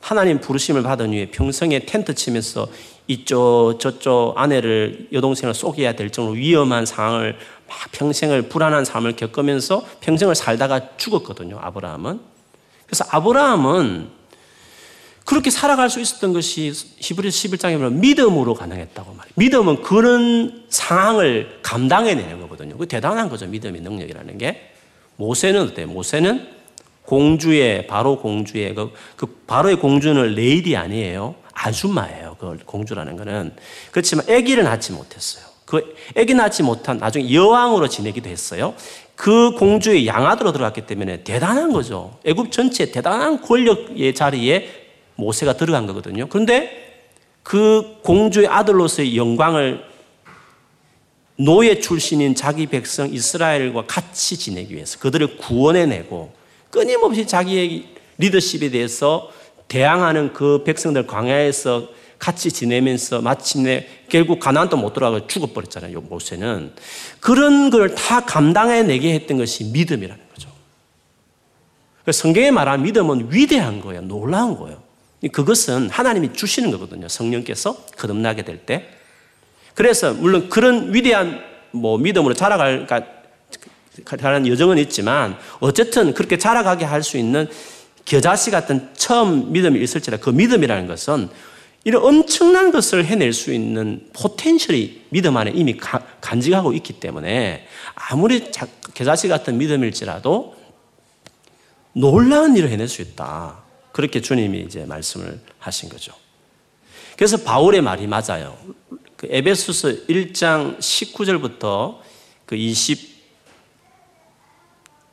하나님 0.00 0.40
부르심을 0.40 0.84
받은 0.84 1.12
후에 1.12 1.30
평생에 1.32 1.80
텐트 1.86 2.14
치면서 2.14 2.68
이쪽 3.08 3.80
저쪽 3.80 4.34
아내를 4.36 5.08
여동생을 5.12 5.54
쏘게야 5.54 5.94
될 5.94 6.10
정도로 6.10 6.36
위험한 6.36 6.86
상황을 6.86 7.36
막 7.66 7.76
평생을 7.90 8.42
불안한 8.42 8.84
삶을 8.84 9.16
겪으면서 9.16 9.84
평생을 10.00 10.36
살다가 10.36 10.96
죽었거든요. 10.98 11.58
아브라함은. 11.60 12.20
그래서 12.86 13.06
아브라함은 13.10 14.17
그렇게 15.28 15.50
살아갈 15.50 15.90
수 15.90 16.00
있었던 16.00 16.32
것이 16.32 16.72
히브리서 17.00 17.36
11장에 17.36 17.74
보면 17.74 18.00
믿음으로 18.00 18.54
가능했다고 18.54 19.12
말해요. 19.12 19.32
믿음은 19.34 19.82
그런 19.82 20.64
상황을 20.70 21.58
감당해내는 21.60 22.40
거거든요. 22.40 22.78
그 22.78 22.88
대단한 22.88 23.28
거죠. 23.28 23.46
믿음의 23.46 23.82
능력이라는 23.82 24.38
게. 24.38 24.72
모세는 25.16 25.60
어때요? 25.60 25.86
모세는 25.88 26.48
공주의, 27.02 27.86
바로 27.86 28.18
공주의, 28.18 28.74
그, 28.74 28.90
그 29.16 29.26
바로의 29.46 29.76
공주는 29.76 30.34
레이디 30.34 30.76
아니에요. 30.76 31.34
아줌마예요. 31.52 32.36
그 32.40 32.56
공주라는 32.64 33.18
거는. 33.18 33.52
그렇지만 33.90 34.24
아기를 34.30 34.64
낳지 34.64 34.92
못했어요. 34.92 35.44
그 35.66 35.94
아기 36.16 36.32
낳지 36.32 36.62
못한 36.62 36.96
나중에 36.96 37.34
여왕으로 37.34 37.88
지내기도 37.88 38.30
했어요. 38.30 38.72
그 39.14 39.50
공주의 39.58 40.06
양아들로 40.06 40.52
들어갔기 40.52 40.86
때문에 40.86 41.22
대단한 41.24 41.70
거죠. 41.72 42.18
애굽 42.24 42.50
전체 42.50 42.90
대단한 42.90 43.42
권력의 43.42 44.14
자리에 44.14 44.77
모세가 45.18 45.56
들어간 45.56 45.86
거거든요. 45.86 46.28
그런데 46.28 47.04
그 47.42 47.98
공주의 48.02 48.46
아들로서의 48.46 49.16
영광을 49.16 49.84
노예 51.36 51.78
출신인 51.78 52.34
자기 52.34 52.66
백성 52.66 53.12
이스라엘과 53.12 53.86
같이 53.86 54.36
지내기 54.36 54.74
위해서 54.74 54.98
그들을 54.98 55.36
구원해내고 55.36 56.32
끊임없이 56.70 57.26
자기의 57.26 57.86
리더십에 58.18 58.70
대해서 58.70 59.30
대항하는 59.68 60.32
그 60.32 60.62
백성들 60.64 61.06
광야에서 61.06 61.88
같이 62.18 62.50
지내면서 62.50 63.20
마침내 63.20 63.86
결국 64.08 64.40
가나안도 64.40 64.76
못 64.76 64.92
돌아가 64.92 65.26
죽어버렸잖아요. 65.26 66.00
모세는 66.00 66.72
그런 67.20 67.70
걸 67.70 67.94
다 67.94 68.24
감당해내게 68.24 69.14
했던 69.14 69.38
것이 69.38 69.64
믿음이라는 69.64 70.24
거죠. 70.34 70.50
성경에 72.10 72.50
말한 72.50 72.82
믿음은 72.82 73.28
위대한 73.32 73.80
거예요. 73.80 74.02
놀라운 74.02 74.56
거예요. 74.56 74.87
그것은 75.32 75.90
하나님이 75.90 76.32
주시는 76.32 76.70
거거든요. 76.70 77.08
성령께서 77.08 77.74
거듭나게 77.96 78.44
될 78.44 78.58
때. 78.58 78.88
그래서 79.74 80.14
물론 80.14 80.48
그런 80.48 80.94
위대한 80.94 81.40
뭐 81.72 81.98
믿음으로 81.98 82.34
자라갈 82.34 82.86
가는 84.04 84.46
여정은 84.46 84.78
있지만 84.78 85.36
어쨌든 85.60 86.14
그렇게 86.14 86.38
자라가게 86.38 86.84
할 86.84 87.02
수 87.02 87.18
있는 87.18 87.48
겨자씨 88.04 88.50
같은 88.50 88.88
처음 88.94 89.52
믿음이 89.52 89.80
있을지라 89.82 90.16
그 90.16 90.30
믿음이라는 90.30 90.86
것은 90.86 91.28
이런 91.84 92.02
엄청난 92.02 92.72
것을 92.72 93.04
해낼 93.04 93.32
수 93.32 93.52
있는 93.52 94.08
포텐셜이 94.14 95.06
믿음 95.10 95.36
안에 95.36 95.52
이미 95.54 95.76
가, 95.76 96.02
간직하고 96.20 96.72
있기 96.72 96.94
때문에 96.94 97.66
아무리 97.94 98.50
겨자씨 98.94 99.28
같은 99.28 99.58
믿음일지라도 99.58 100.56
놀라운 101.92 102.56
일을 102.56 102.70
해낼 102.70 102.88
수 102.88 103.02
있다. 103.02 103.67
그렇게 103.98 104.20
주님이 104.20 104.60
이제 104.60 104.84
말씀을 104.84 105.40
하신 105.58 105.88
거죠. 105.88 106.12
그래서 107.16 107.36
바울의 107.38 107.80
말이 107.80 108.06
맞아요. 108.06 108.56
그 109.16 109.26
에베소서 109.28 109.88
1장 110.06 110.78
19절부터 110.78 111.98
그 112.46 112.54
20 112.54 112.96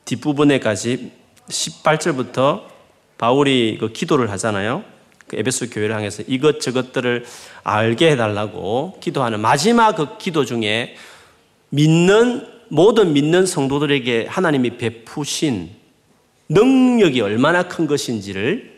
뒷부분에까지 0.05 1.11
18절부터 1.49 2.65
바울이 3.17 3.79
그 3.79 3.91
기도를 3.91 4.29
하잖아요. 4.29 4.83
그 5.25 5.35
에베소 5.37 5.71
교회를 5.71 5.95
향해서 5.95 6.21
이것 6.27 6.61
저것들을 6.61 7.25
알게 7.63 8.11
해달라고 8.11 8.99
기도하는 9.01 9.39
마지막 9.39 9.95
그 9.95 10.19
기도 10.19 10.45
중에 10.45 10.95
믿는 11.71 12.47
모든 12.69 13.13
믿는 13.13 13.47
성도들에게 13.47 14.27
하나님이 14.27 14.77
베푸신 14.77 15.71
능력이 16.49 17.21
얼마나 17.21 17.67
큰 17.67 17.87
것인지를 17.87 18.74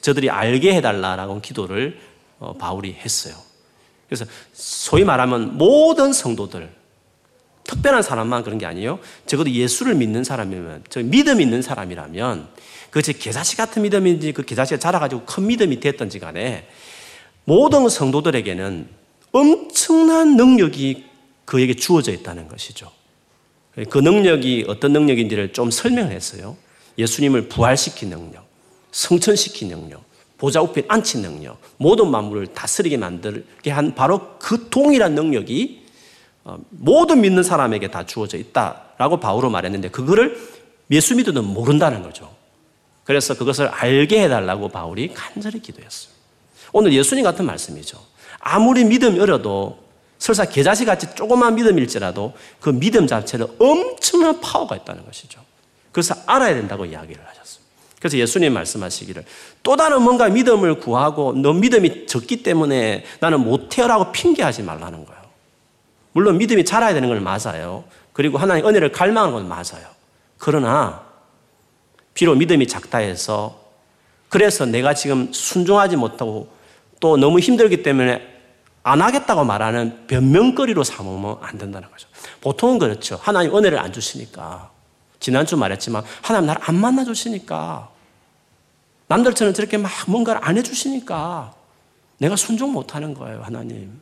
저들이 0.00 0.30
알게 0.30 0.74
해달라라고 0.74 1.40
기도를 1.40 1.98
어, 2.38 2.54
바울이 2.54 2.92
했어요. 2.92 3.34
그래서 4.08 4.24
소위 4.52 5.04
말하면 5.04 5.56
모든 5.56 6.12
성도들, 6.12 6.70
특별한 7.64 8.02
사람만 8.02 8.44
그런 8.44 8.58
게 8.58 8.66
아니에요. 8.66 8.98
적어도 9.26 9.50
예수를 9.50 9.94
믿는 9.94 10.24
사람이면, 10.24 10.84
저 10.90 11.02
믿음 11.02 11.40
있는 11.40 11.62
사람이라면, 11.62 12.48
그것이 12.90 13.18
계사시 13.18 13.56
같은 13.56 13.82
믿음인지 13.82 14.32
그 14.32 14.44
계사시가 14.44 14.78
자라가지고 14.78 15.24
큰 15.24 15.46
믿음이 15.46 15.80
됐던지 15.80 16.20
간에 16.20 16.68
모든 17.44 17.88
성도들에게는 17.88 18.88
엄청난 19.32 20.36
능력이 20.36 21.04
그에게 21.44 21.74
주어져 21.74 22.12
있다는 22.12 22.46
것이죠. 22.46 22.90
그 23.90 23.98
능력이 23.98 24.66
어떤 24.68 24.92
능력인지를 24.92 25.52
좀 25.52 25.70
설명했어요. 25.70 26.56
예수님을 26.96 27.48
부활시킨 27.48 28.10
능력. 28.10 28.43
성천시킨 28.94 29.68
능력, 29.68 30.04
보좌 30.38 30.62
우편에 30.62 30.86
앉힌 30.88 31.22
능력, 31.22 31.58
모든 31.78 32.10
만물을 32.10 32.46
다스리게 32.48 32.96
만들게 32.96 33.70
한 33.70 33.94
바로 33.94 34.36
그 34.38 34.68
동일한 34.70 35.14
능력이 35.14 35.84
어, 36.44 36.58
모든 36.70 37.20
믿는 37.20 37.42
사람에게 37.42 37.90
다 37.90 38.06
주어져 38.06 38.36
있다라고 38.38 39.18
바울은 39.18 39.50
말했는데 39.50 39.88
그거를 39.90 40.38
예수 40.90 41.16
믿어도 41.16 41.42
모른다는 41.42 42.02
거죠. 42.02 42.32
그래서 43.02 43.34
그것을 43.36 43.66
알게 43.66 44.22
해달라고 44.22 44.68
바울이 44.68 45.12
간절히 45.12 45.60
기도했어요. 45.60 46.12
오늘 46.72 46.92
예수님 46.92 47.24
같은 47.24 47.46
말씀이죠. 47.46 47.98
아무리 48.38 48.84
믿음이 48.84 49.18
어려도 49.18 49.82
설사 50.18 50.44
계자시 50.44 50.84
같이 50.84 51.14
조그만 51.14 51.56
믿음일지라도 51.56 52.34
그 52.60 52.70
믿음 52.70 53.06
자체는 53.06 53.46
엄청난 53.58 54.40
파워가 54.40 54.76
있다는 54.76 55.04
것이죠. 55.04 55.40
그래서 55.90 56.14
알아야 56.26 56.54
된다고 56.54 56.84
이야기를 56.84 57.26
하셨어요. 57.26 57.63
그래서 58.04 58.18
예수님 58.18 58.52
말씀하시기를 58.52 59.24
또 59.62 59.76
다른 59.76 60.02
뭔가 60.02 60.28
믿음을 60.28 60.78
구하고 60.78 61.32
너 61.32 61.54
믿음이 61.54 62.04
적기 62.04 62.42
때문에 62.42 63.02
나는 63.18 63.40
못해요라고 63.40 64.12
핑계하지 64.12 64.62
말라는 64.62 65.06
거예요. 65.06 65.22
물론 66.12 66.36
믿음이 66.36 66.66
자라야 66.66 66.92
되는 66.92 67.08
건 67.08 67.24
맞아요. 67.24 67.84
그리고 68.12 68.36
하나님 68.36 68.66
은혜를 68.66 68.92
갈망하는 68.92 69.32
건 69.32 69.48
맞아요. 69.48 69.86
그러나 70.36 71.00
비록 72.12 72.36
믿음이 72.36 72.68
작다 72.68 72.98
해서 72.98 73.58
그래서 74.28 74.66
내가 74.66 74.92
지금 74.92 75.32
순종하지 75.32 75.96
못하고 75.96 76.48
또 77.00 77.16
너무 77.16 77.38
힘들기 77.38 77.82
때문에 77.82 78.20
안 78.82 79.00
하겠다고 79.00 79.44
말하는 79.44 80.06
변명거리로 80.08 80.84
삼으면 80.84 81.38
안 81.40 81.56
된다는 81.56 81.90
거죠. 81.90 82.06
보통은 82.42 82.78
그렇죠. 82.80 83.18
하나님 83.22 83.56
은혜를 83.56 83.78
안 83.78 83.94
주시니까. 83.94 84.72
지난주 85.20 85.56
말했지만 85.56 86.02
하나님 86.20 86.48
나를 86.48 86.60
안 86.66 86.74
만나 86.74 87.02
주시니까 87.02 87.93
남들처럼 89.14 89.54
저렇게 89.54 89.78
막 89.78 89.90
뭔가를 90.08 90.40
안 90.42 90.56
해주시니까 90.58 91.54
내가 92.18 92.36
순종 92.36 92.72
못하는 92.72 93.14
거예요, 93.14 93.42
하나님. 93.42 94.00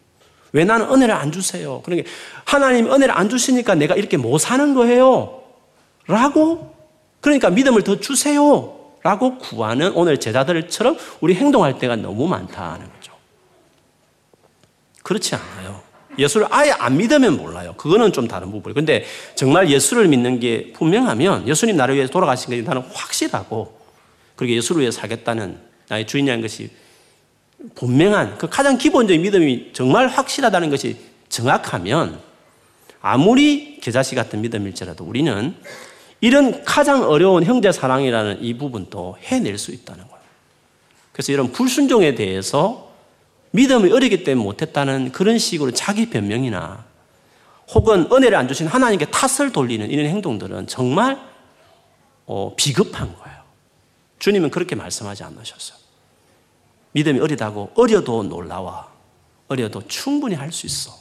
왜 0.53 0.65
나는 0.65 0.91
은혜를 0.91 1.15
안 1.15 1.33
주세요? 1.33 1.83
그러니까 1.85 2.11
하나님 2.45 2.91
은혜를 2.91 3.17
안 3.17 3.29
주시니까 3.29 3.75
내가 3.75 3.95
이렇게 3.95 4.17
못 4.17 4.39
사는 4.39 4.75
거예요. 4.75 5.43
라고 6.07 6.75
그러니까 7.21 7.51
믿음을 7.51 7.83
더 7.83 8.01
주세요. 8.01 8.79
라고 9.03 9.39
구하는 9.39 9.93
오늘 9.95 10.19
제자들처럼 10.19 10.97
우리 11.21 11.35
행동할 11.35 11.79
때가 11.79 11.97
너무 11.97 12.29
많다는 12.29 12.87
거죠. 12.93 13.13
그렇지 15.03 15.35
않아요. 15.35 15.81
예수를 16.19 16.47
아예 16.51 16.71
안 16.71 16.97
믿으면 16.97 17.37
몰라요. 17.37 17.75
그거는 17.77 18.13
좀 18.13 18.29
다른 18.29 18.51
부분이에요. 18.51 18.75
근데 18.75 19.05
정말 19.35 19.71
예수를 19.71 20.09
믿는 20.09 20.41
게 20.41 20.73
분명하면 20.75 21.49
예수님 21.49 21.77
나를 21.77 21.97
위해서 21.97 22.13
돌아가신 22.13 22.51
게 22.51 22.63
나는 22.63 22.83
확실하고 22.93 23.82
그렇게 24.43 24.57
예수를 24.57 24.83
위해 24.83 24.91
살겠다는 24.91 25.57
나의 25.89 26.05
주인이라는 26.05 26.43
것이 26.43 26.69
분명한 27.77 28.39
그 28.39 28.49
가장 28.49 28.77
기본적인 28.77 29.23
믿음이 29.23 29.71
정말 29.73 30.09
확실하다는 30.09 30.69
것이 30.69 30.97
정확하면 31.29 32.19
아무리 33.01 33.79
계자씨 33.81 34.17
같은 34.17 34.41
믿음일지라도 34.41 35.05
우리는 35.05 35.55
이런 36.21 36.65
가장 36.65 37.09
어려운 37.09 37.45
형제 37.45 37.71
사랑이라는 37.71 38.43
이 38.43 38.55
부분도 38.59 39.17
해낼 39.21 39.59
수 39.59 39.71
있다는 39.71 40.09
거예요. 40.09 40.23
그래서 41.13 41.31
이런 41.31 41.53
불순종에 41.53 42.17
대해서 42.17 42.91
믿음이 43.53 43.93
어리기 43.93 44.25
때문에 44.25 44.45
못했다는 44.45 45.13
그런 45.13 45.39
식으로 45.39 45.71
자기 45.71 46.11
변명이나 46.11 46.85
혹은 47.75 48.09
은혜를 48.11 48.37
안 48.37 48.49
주신 48.49 48.67
하나님께 48.67 49.07
탓을 49.07 49.53
돌리는 49.53 49.89
이런 49.89 50.07
행동들은 50.07 50.67
정말 50.67 51.21
어, 52.27 52.55
비급한 52.57 53.15
거예요. 53.15 53.22
주님은 54.23 54.51
그렇게 54.51 54.77
말씀하지 54.77 55.25
않으셨어요. 55.25 55.77
믿음이 56.93 57.19
어리다고 57.19 57.73
어려도 57.75 58.23
놀라와. 58.23 58.87
어려도 59.49 59.83
충분히 59.89 60.37
할 60.37 60.53
수 60.53 60.65
있어. 60.65 60.97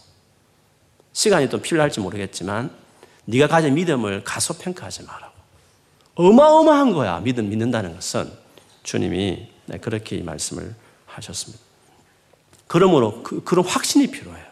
시간이 1.13 1.47
좀 1.51 1.61
필요할지 1.61 1.99
모르겠지만 1.99 2.71
네가 3.25 3.45
가진 3.47 3.75
믿음을 3.75 4.23
가소평가하지 4.23 5.03
말라고. 5.03 5.33
어마어마한 6.15 6.93
거야. 6.93 7.19
믿음 7.19 7.49
믿는다는 7.49 7.93
것은 7.93 8.31
주님이 8.81 9.49
네, 9.67 9.77
그렇게 9.77 10.23
말씀을 10.23 10.73
하셨습니다. 11.05 11.63
그러므로 12.65 13.21
그, 13.21 13.43
그런 13.43 13.63
확신이 13.63 14.07
필요해요. 14.07 14.47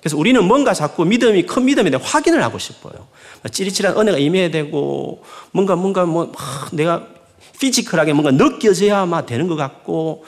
그래서 0.00 0.16
우리는 0.16 0.42
뭔가 0.42 0.74
자꾸 0.74 1.04
믿음이 1.04 1.46
큰 1.46 1.64
믿음에 1.64 1.90
대해 1.90 2.02
확인을 2.04 2.42
하고 2.42 2.58
싶어요. 2.58 3.06
찌릿찌릿한 3.48 3.96
은혜가 3.96 4.18
임해야 4.18 4.50
되고 4.50 5.22
뭔가 5.52 5.76
뭔가 5.76 6.04
뭐 6.06 6.32
내가 6.72 7.14
피지컬하게 7.64 8.12
뭔가 8.12 8.30
느껴져야만 8.30 9.24
되는 9.24 9.48
것 9.48 9.56
같고 9.56 10.26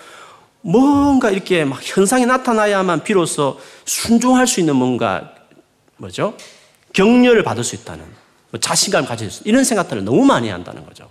뭔가 0.62 1.30
이렇게 1.30 1.66
막 1.66 1.80
현상이 1.82 2.24
나타나야만 2.24 3.04
비로소 3.04 3.60
순종할 3.84 4.46
수 4.46 4.60
있는 4.60 4.74
뭔가 4.76 5.34
뭐죠? 5.98 6.34
격려를 6.94 7.42
받을 7.42 7.62
수 7.62 7.74
있다는 7.74 8.06
뭐 8.50 8.58
자신감을 8.58 9.06
가질 9.06 9.30
수 9.30 9.42
이런 9.44 9.64
생각들을 9.64 10.02
너무 10.02 10.24
많이 10.24 10.48
한다는 10.48 10.86
거죠. 10.86 11.10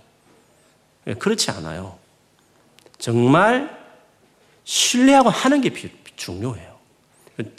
예, 1.06 1.14
그렇지 1.14 1.52
않아요. 1.52 1.96
정말 2.98 3.70
신뢰하고 4.64 5.30
하는 5.30 5.60
게 5.60 5.72
중요해요. 6.16 6.76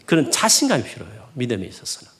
그런 0.06 0.30
자신감이 0.30 0.84
필요해요. 0.84 1.30
믿음에 1.36 1.66
있어서는. 1.66 2.12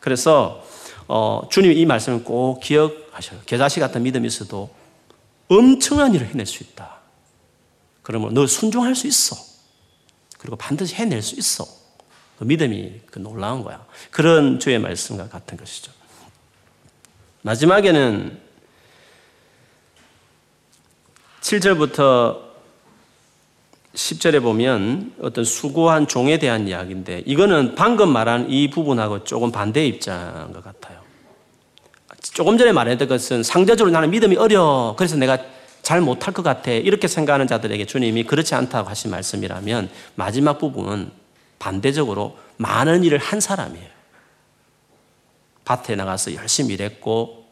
그래서 0.00 0.66
어, 1.06 1.48
주님이 1.50 1.76
이 1.76 1.86
말씀을 1.86 2.24
꼭 2.24 2.60
기억하셔요. 2.60 3.40
계자씨 3.46 3.80
같은 3.80 4.02
믿음이 4.02 4.26
있어도 4.26 4.76
엄청난 5.48 6.14
일을 6.14 6.26
해낼 6.28 6.46
수 6.46 6.62
있다. 6.62 6.98
그러면 8.02 8.34
너 8.34 8.46
순종할 8.46 8.94
수 8.94 9.06
있어. 9.06 9.36
그리고 10.38 10.56
반드시 10.56 10.94
해낼 10.94 11.22
수 11.22 11.36
있어. 11.36 11.66
그 12.38 12.44
믿음이 12.44 13.00
그 13.06 13.18
놀라운 13.18 13.64
거야. 13.64 13.84
그런 14.10 14.60
주의 14.60 14.78
말씀과 14.78 15.28
같은 15.28 15.56
것이죠. 15.56 15.92
마지막에는 17.42 18.40
7절부터 21.40 22.48
10절에 23.94 24.42
보면 24.42 25.14
어떤 25.20 25.44
수고한 25.44 26.06
종에 26.06 26.38
대한 26.38 26.68
이야기인데 26.68 27.24
이거는 27.26 27.74
방금 27.74 28.12
말한 28.12 28.50
이 28.50 28.70
부분하고 28.70 29.24
조금 29.24 29.50
반대 29.50 29.84
입장인 29.86 30.52
것 30.52 30.62
같아요. 30.62 31.07
조금 32.22 32.58
전에 32.58 32.72
말했던 32.72 33.08
것은 33.08 33.42
상대적으로 33.42 33.92
나는 33.92 34.10
믿음이 34.10 34.36
어려. 34.36 34.94
그래서 34.96 35.16
내가 35.16 35.38
잘 35.82 36.00
못할 36.00 36.34
것 36.34 36.42
같아. 36.42 36.70
이렇게 36.70 37.08
생각하는 37.08 37.46
자들에게 37.46 37.86
주님이 37.86 38.24
그렇지 38.24 38.54
않다고 38.54 38.88
하신 38.88 39.10
말씀이라면 39.10 39.88
마지막 40.16 40.58
부분은 40.58 41.10
반대적으로 41.58 42.36
많은 42.56 43.04
일을 43.04 43.18
한 43.18 43.40
사람이에요. 43.40 43.88
밭에 45.64 45.96
나가서 45.96 46.34
열심히 46.34 46.74
일했고 46.74 47.44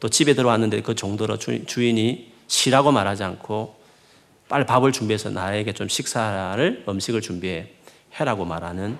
또 0.00 0.08
집에 0.08 0.34
들어왔는데 0.34 0.82
그 0.82 0.94
정도로 0.94 1.38
주인이 1.38 2.32
쉬라고 2.46 2.92
말하지 2.92 3.24
않고 3.24 3.76
빨리 4.48 4.66
밥을 4.66 4.92
준비해서 4.92 5.30
나에게 5.30 5.72
좀 5.72 5.88
식사를 5.88 6.84
음식을 6.88 7.20
준비해 7.20 7.68
해라고 8.20 8.44
말하는 8.44 8.98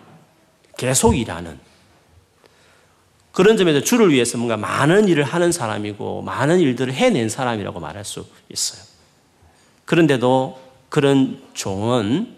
계속 0.77 1.17
일하는 1.17 1.61
그런 3.35 3.57
점에서 3.57 3.81
주를 3.81 4.13
위해서 4.13 4.39
뭔가 4.39 4.57
많은 4.57 5.09
일을 5.09 5.25
하는 5.25 5.51
사람이고 5.51 6.23
많은 6.23 6.61
일들을 6.61 6.93
해낸 6.93 7.29
사람이라고 7.29 7.81
말할 7.81 8.05
수 8.05 8.25
있어요. 8.49 8.81
그런데도 9.85 10.61
그런 10.89 11.43
종은 11.53 12.33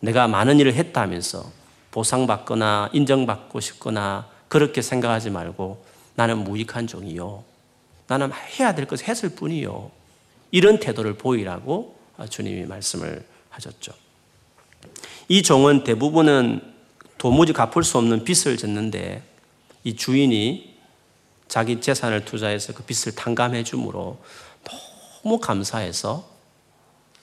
내가 0.00 0.26
많은 0.26 0.58
일을 0.58 0.74
했다면서 0.74 1.48
보상받거나 1.92 2.90
인정받고 2.92 3.60
싶거나 3.60 4.26
그렇게 4.48 4.82
생각하지 4.82 5.30
말고 5.30 5.84
나는 6.16 6.38
무익한 6.38 6.88
종이요. 6.88 7.44
나는 8.08 8.32
해야 8.58 8.74
될 8.74 8.86
것을 8.86 9.06
했을 9.06 9.28
뿐이요. 9.28 9.92
이런 10.50 10.80
태도를 10.80 11.14
보이라고 11.14 11.96
주님이 12.28 12.66
말씀을 12.66 13.24
하셨죠. 13.50 13.92
이 15.28 15.44
종은 15.44 15.84
대부분은 15.84 16.60
도무지 17.18 17.52
갚을 17.52 17.84
수 17.84 17.98
없는 17.98 18.24
빚을 18.24 18.56
졌는데 18.56 19.29
이 19.84 19.96
주인이 19.96 20.74
자기 21.48 21.80
재산을 21.80 22.24
투자해서 22.24 22.72
그 22.74 22.82
빚을 22.84 23.14
탕감해 23.16 23.64
주므로 23.64 24.18
너무 25.22 25.38
감사해서 25.40 26.28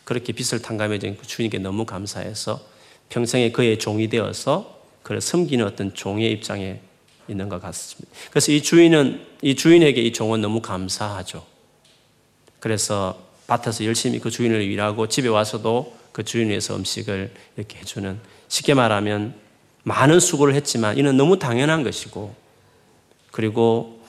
그렇게 0.04 0.34
빚을 0.34 0.62
탕감해 0.62 1.00
준그 1.00 1.26
주인께 1.26 1.60
너무 1.60 1.86
감사해서 1.86 2.62
평생에 3.10 3.52
그의 3.52 3.80
종이 3.80 4.10
되어서 4.10 4.82
그를 5.04 5.22
섬기는 5.22 5.66
어떤 5.66 5.94
종의 5.94 6.32
입장에 6.32 6.82
있는 7.30 7.50
것 7.50 7.62
같습니다. 7.62 8.12
그래서 8.30 8.52
이 8.52 8.62
주인은 8.62 9.26
이 9.42 9.56
주인에게 9.56 10.02
이 10.02 10.12
종은 10.12 10.42
너무 10.42 10.62
감사하죠. 10.62 11.46
그래서 12.60 13.18
밭에서 13.48 13.86
열심히 13.86 14.20
그 14.20 14.30
주인을 14.30 14.62
일하고 14.62 15.08
집에 15.08 15.30
와서도 15.30 15.96
그 16.12 16.24
주인 16.24 16.50
위해서 16.50 16.76
음식을 16.76 17.34
이렇게 17.56 17.80
해주는 17.80 18.20
쉽게 18.50 18.74
말하면 18.74 19.36
많은 19.84 20.20
수고를 20.20 20.54
했지만 20.56 20.98
이는 20.98 21.16
너무 21.16 21.40
당연한 21.40 21.84
것이고 21.84 22.47
그리고 23.38 24.02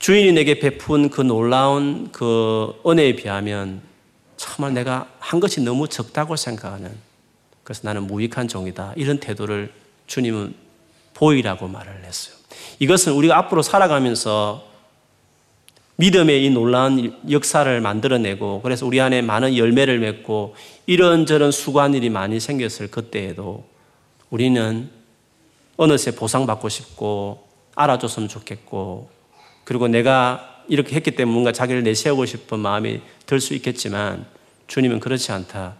주인이 0.00 0.32
내게 0.32 0.58
베푼 0.58 1.08
그 1.08 1.22
놀라운 1.22 2.12
그 2.12 2.78
은혜에 2.86 3.16
비하면 3.16 3.80
정말 4.36 4.74
내가 4.74 5.08
한 5.18 5.40
것이 5.40 5.62
너무 5.62 5.88
적다고 5.88 6.36
생각하는 6.36 6.94
그래서 7.64 7.80
나는 7.84 8.06
무익한 8.06 8.48
종이다 8.48 8.92
이런 8.96 9.18
태도를 9.18 9.72
주님은 10.06 10.54
보이라고 11.14 11.68
말을 11.68 12.04
했어요. 12.04 12.36
이것은 12.78 13.14
우리가 13.14 13.38
앞으로 13.38 13.62
살아가면서 13.62 14.66
믿음의 15.96 16.44
이 16.44 16.50
놀라운 16.50 17.18
역사를 17.30 17.80
만들어내고 17.80 18.60
그래서 18.60 18.84
우리 18.84 19.00
안에 19.00 19.22
많은 19.22 19.56
열매를 19.56 20.00
맺고 20.00 20.54
이런저런 20.84 21.50
수고한 21.50 21.94
일이 21.94 22.10
많이 22.10 22.40
생겼을 22.40 22.90
그때에도 22.90 23.64
우리는 24.28 24.90
어느새 25.78 26.14
보상받고 26.14 26.68
싶고 26.68 27.45
알아줬으면 27.76 28.28
좋겠고 28.28 29.08
그리고 29.64 29.86
내가 29.88 30.62
이렇게 30.68 30.96
했기 30.96 31.12
때문에 31.12 31.32
뭔가 31.32 31.52
자기를 31.52 31.84
내세우고 31.84 32.26
싶은 32.26 32.58
마음이 32.58 33.00
들 33.26 33.40
수 33.40 33.54
있겠지만 33.54 34.26
주님은 34.66 34.98
그렇지 35.00 35.30
않다. 35.30 35.74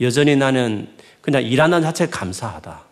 여전히 0.00 0.36
나는 0.36 0.88
그냥 1.20 1.42
일하는 1.42 1.82
자체가 1.82 2.16
감사하다. 2.16 2.82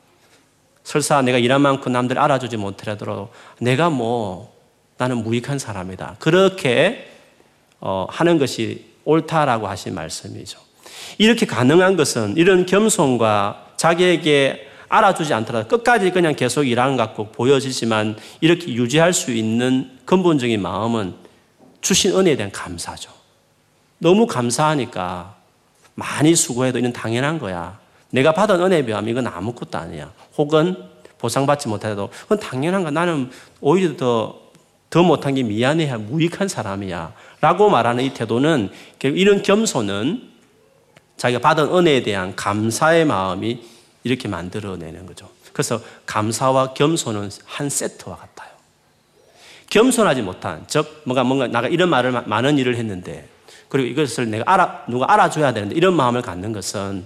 설사 0.83 1.23
내가 1.23 1.39
일한 1.39 1.61
만큼 1.61 1.93
남들 1.93 2.19
알아주지 2.19 2.57
못하더라도 2.57 3.31
내가 3.61 3.91
뭐 3.91 4.55
나는 4.99 5.19
무익한 5.19 5.59
사람이다. 5.59 6.17
그렇게 6.19 7.09
어, 7.81 8.07
하는 8.09 8.39
것이 8.39 8.87
옳다라고 9.05 9.69
하신 9.69 9.95
말씀이죠. 9.95 10.59
이렇게 11.19 11.47
가능한 11.47 11.97
것은 11.97 12.37
이런 12.37 12.67
겸손과 12.67 13.73
자기에게 13.77 14.69
알아주지 14.89 15.35
않더라도 15.35 15.69
끝까지 15.69 16.11
그냥 16.11 16.35
계속 16.35 16.65
일하는 16.65 16.97
것 16.97 17.05
같고 17.05 17.33
보여지지만 17.33 18.17
이렇게 18.41 18.73
유지할 18.73 19.13
수 19.13 19.33
있는 19.33 19.99
근본적인 20.05 20.61
마음은 20.61 21.15
주신 21.81 22.17
은혜에 22.17 22.37
대한 22.37 22.53
감사죠. 22.53 23.11
너무 23.99 24.27
감사하니까 24.27 25.37
많이 25.95 26.35
수고해도 26.35 26.79
이는 26.79 26.93
당연한 26.93 27.39
거야. 27.39 27.79
내가 28.11 28.33
받은 28.33 28.61
은혜에 28.61 28.85
비하면 28.85 29.11
이건 29.11 29.27
아무것도 29.27 29.79
아니야. 29.79 30.13
혹은 30.37 30.77
보상받지 31.19 31.69
못해도 31.69 32.11
그건 32.23 32.39
당연한 32.39 32.83
거야. 32.83 32.91
나는 32.91 33.31
오히려 33.61 33.97
더, 33.97 34.39
더 34.91 35.03
못한 35.03 35.35
게 35.35 35.43
미안해야 35.43 35.99
무익한 35.99 36.49
사람이야. 36.49 37.13
라고 37.41 37.71
말하는 37.71 38.05
이 38.05 38.15
태도는 38.15 38.71
이런 39.03 39.43
겸손은 39.43 40.31
자기가 41.17 41.41
받은 41.41 41.75
은혜에 41.75 42.03
대한 42.03 42.37
감사의 42.37 43.07
마음이 43.07 43.63
이렇게 44.07 44.29
만들어내는 44.29 45.05
거죠. 45.07 45.29
그래서 45.53 45.81
감사와 46.07 46.75
겸손은 46.75 47.31
한 47.45 47.69
세트와 47.69 48.17
같아요. 48.17 48.51
겸손하지 49.69 50.23
못한, 50.23 50.65
즉, 50.69 51.03
뭔가, 51.05 51.25
뭔가, 51.25 51.49
나가 51.49 51.67
이런 51.67 51.91
말을, 51.91 52.13
많은 52.13 52.57
일을 52.59 52.77
했는데, 52.77 53.29
그리고 53.69 53.89
이것을 53.89 54.31
내가 54.31 54.45
알아, 54.47 54.85
누가 54.89 55.13
알아줘야 55.13 55.53
되는데, 55.53 55.75
이런 55.75 55.95
마음을 55.95 56.23
갖는 56.23 56.53
것은 56.53 57.05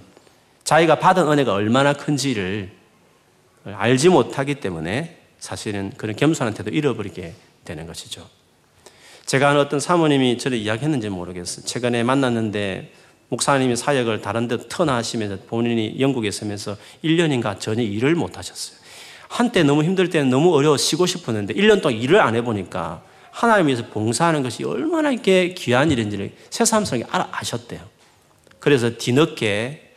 자기가 0.63 0.99
받은 0.99 1.27
은혜가 1.27 1.53
얼마나 1.53 1.93
큰지를 1.93 2.71
알지 3.63 4.09
못하기 4.09 4.55
때문에 4.55 5.17
사실은 5.39 5.91
그런 5.97 6.15
겸손한 6.15 6.53
태도 6.53 6.69
잃어버리게 6.69 7.33
되는 7.65 7.87
것이죠. 7.87 8.27
제가 9.25 9.59
어떤 9.59 9.79
사모님이 9.79 10.37
저를 10.37 10.57
이야기했는지 10.59 11.09
모르겠어요. 11.09 11.65
최근에 11.65 12.03
만났는데 12.03 12.91
목사님이 13.31 13.77
사역을 13.77 14.21
다른 14.21 14.49
데 14.49 14.57
턴하시면서 14.57 15.43
본인이 15.47 15.95
영국에 15.99 16.27
있으면서 16.27 16.75
1년인가 17.01 17.57
전혀 17.59 17.81
일을 17.81 18.13
못 18.13 18.37
하셨어요. 18.37 18.77
한때 19.29 19.63
너무 19.63 19.85
힘들 19.85 20.09
때는 20.09 20.29
너무 20.29 20.53
어려워 20.53 20.75
쉬고 20.75 21.05
싶었는데 21.05 21.53
1년 21.53 21.81
동안 21.81 21.97
일을 21.97 22.19
안 22.19 22.35
해보니까 22.35 23.01
하나님 23.31 23.67
위해서 23.67 23.85
봉사하는 23.87 24.43
것이 24.43 24.65
얼마나 24.65 25.11
이게 25.11 25.53
귀한 25.53 25.89
일인지를 25.91 26.33
새삼스럽게 26.49 27.05
알아 27.09 27.29
아셨대요. 27.31 27.79
그래서 28.59 28.97
뒤늦게 28.97 29.93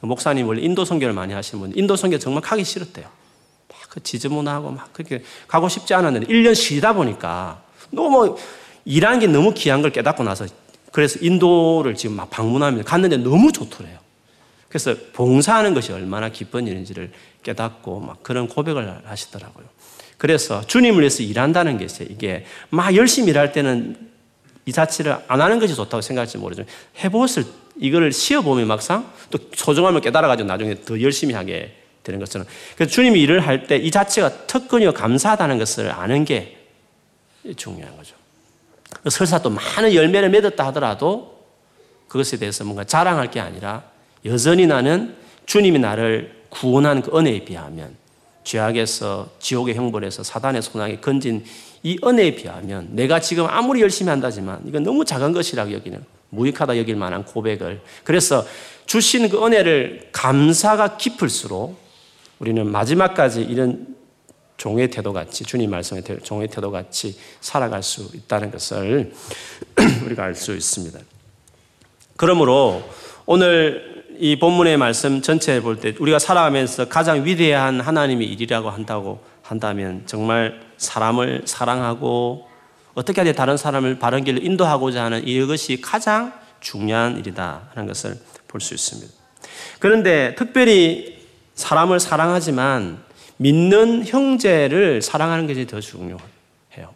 그 0.00 0.06
목사님 0.06 0.48
원래 0.48 0.60
인도 0.60 0.84
선교를 0.84 1.14
많이 1.14 1.32
하시는 1.32 1.60
분, 1.60 1.72
인도 1.76 1.94
선교 1.94 2.18
정말 2.18 2.42
가기 2.42 2.64
싫었대요. 2.64 3.06
막그 3.72 4.02
지저분하고 4.02 4.72
막 4.72 4.92
그렇게 4.92 5.22
가고 5.46 5.68
싶지 5.68 5.94
않았는데 5.94 6.26
1년 6.26 6.56
쉬다 6.56 6.94
보니까 6.94 7.62
너무 7.90 8.36
일하는 8.84 9.20
게 9.20 9.28
너무 9.28 9.54
귀한 9.54 9.80
걸 9.80 9.92
깨닫고 9.92 10.24
나서 10.24 10.46
그래서 10.94 11.18
인도를 11.20 11.96
지금 11.96 12.14
막 12.14 12.30
방문하면 12.30 12.84
갔는데 12.84 13.16
너무 13.16 13.50
좋더래요. 13.50 13.98
그래서 14.68 14.94
봉사하는 15.12 15.74
것이 15.74 15.90
얼마나 15.90 16.28
기쁜 16.28 16.68
일인지를 16.68 17.10
깨닫고 17.42 17.98
막 17.98 18.22
그런 18.22 18.46
고백을 18.46 19.02
하시더라고요. 19.04 19.66
그래서 20.18 20.64
주님을 20.64 21.00
위해서 21.00 21.24
일한다는 21.24 21.78
게 21.78 21.84
있어요. 21.84 22.06
이게 22.08 22.44
막 22.70 22.94
열심히 22.94 23.30
일할 23.30 23.50
때는 23.50 23.96
이 24.66 24.70
자체를 24.72 25.16
안 25.26 25.40
하는 25.40 25.58
것이 25.58 25.74
좋다고 25.74 26.00
생각할지 26.00 26.38
모르지만 26.38 26.68
해보았을 27.02 27.44
이거를 27.80 28.12
쉬어보면 28.12 28.68
막상 28.68 29.12
또 29.32 29.38
소중함을 29.52 30.00
깨달아가지고 30.00 30.46
나중에 30.46 30.76
더 30.84 31.00
열심히 31.02 31.34
하게 31.34 31.74
되는 32.04 32.20
것처럼. 32.20 32.46
그래서 32.76 32.92
주님이 32.92 33.20
일을 33.22 33.40
할 33.40 33.66
때 33.66 33.78
이 33.78 33.90
자체가 33.90 34.46
특권이요 34.46 34.92
감사하다는 34.94 35.58
것을 35.58 35.90
아는 35.90 36.24
게 36.24 36.56
중요한 37.56 37.96
거죠. 37.96 38.14
설사 39.08 39.40
또 39.40 39.50
많은 39.50 39.94
열매를 39.94 40.30
맺었다 40.30 40.66
하더라도 40.66 41.44
그것에 42.08 42.38
대해서 42.38 42.64
뭔가 42.64 42.84
자랑할 42.84 43.30
게 43.30 43.40
아니라 43.40 43.84
여전히 44.24 44.66
나는 44.66 45.14
주님이 45.46 45.78
나를 45.78 46.44
구원한 46.48 47.02
그 47.02 47.16
은혜에 47.16 47.44
비하면 47.44 47.96
죄악에서 48.44 49.30
지옥의 49.38 49.74
형벌에서 49.74 50.22
사단의 50.22 50.62
손아에 50.62 50.96
건진 50.96 51.44
이 51.82 51.98
은혜에 52.04 52.34
비하면 52.36 52.88
내가 52.92 53.20
지금 53.20 53.46
아무리 53.46 53.80
열심히 53.82 54.10
한다지만 54.10 54.62
이건 54.66 54.84
너무 54.84 55.04
작은 55.04 55.32
것이라고 55.32 55.72
여기는 55.72 56.04
무익하다 56.30 56.78
여길 56.78 56.96
만한 56.96 57.24
고백을. 57.24 57.80
그래서 58.02 58.44
주신 58.86 59.28
그 59.28 59.44
은혜를 59.44 60.08
감사가 60.12 60.96
깊을수록 60.96 61.78
우리는 62.38 62.66
마지막까지 62.66 63.42
이런 63.42 63.86
종의 64.56 64.90
태도 64.90 65.12
같이 65.12 65.44
주님 65.44 65.70
말씀의 65.70 66.02
종의 66.22 66.48
태도 66.48 66.70
같이 66.70 67.18
살아갈 67.40 67.82
수 67.82 68.10
있다는 68.14 68.50
것을 68.50 69.12
우리가 70.06 70.24
알 70.24 70.34
수 70.34 70.54
있습니다. 70.54 70.98
그러므로 72.16 72.82
오늘 73.26 74.04
이 74.18 74.38
본문의 74.38 74.76
말씀 74.76 75.22
전체 75.22 75.60
볼 75.60 75.80
때 75.80 75.94
우리가 75.98 76.18
살아가면서 76.18 76.88
가장 76.88 77.24
위대한 77.24 77.80
하나님의 77.80 78.28
일이라고 78.28 78.70
한다고 78.70 79.20
한다면 79.42 80.02
정말 80.06 80.60
사람을 80.76 81.42
사랑하고 81.46 82.46
어떻게 82.94 83.20
하든 83.20 83.34
다른 83.34 83.56
사람을 83.56 83.98
바른 83.98 84.22
길로 84.24 84.40
인도하고자 84.40 85.04
하는 85.04 85.26
이것이 85.26 85.80
가장 85.80 86.32
중요한 86.60 87.18
일이다 87.18 87.70
하는 87.74 87.88
것을 87.88 88.18
볼 88.48 88.60
수 88.60 88.72
있습니다. 88.72 89.12
그런데 89.80 90.34
특별히 90.36 91.18
사람을 91.54 91.98
사랑하지만 91.98 93.03
믿는 93.36 94.04
형제를 94.06 95.02
사랑하는 95.02 95.46
것이 95.46 95.66
더 95.66 95.80
중요해요. 95.80 96.94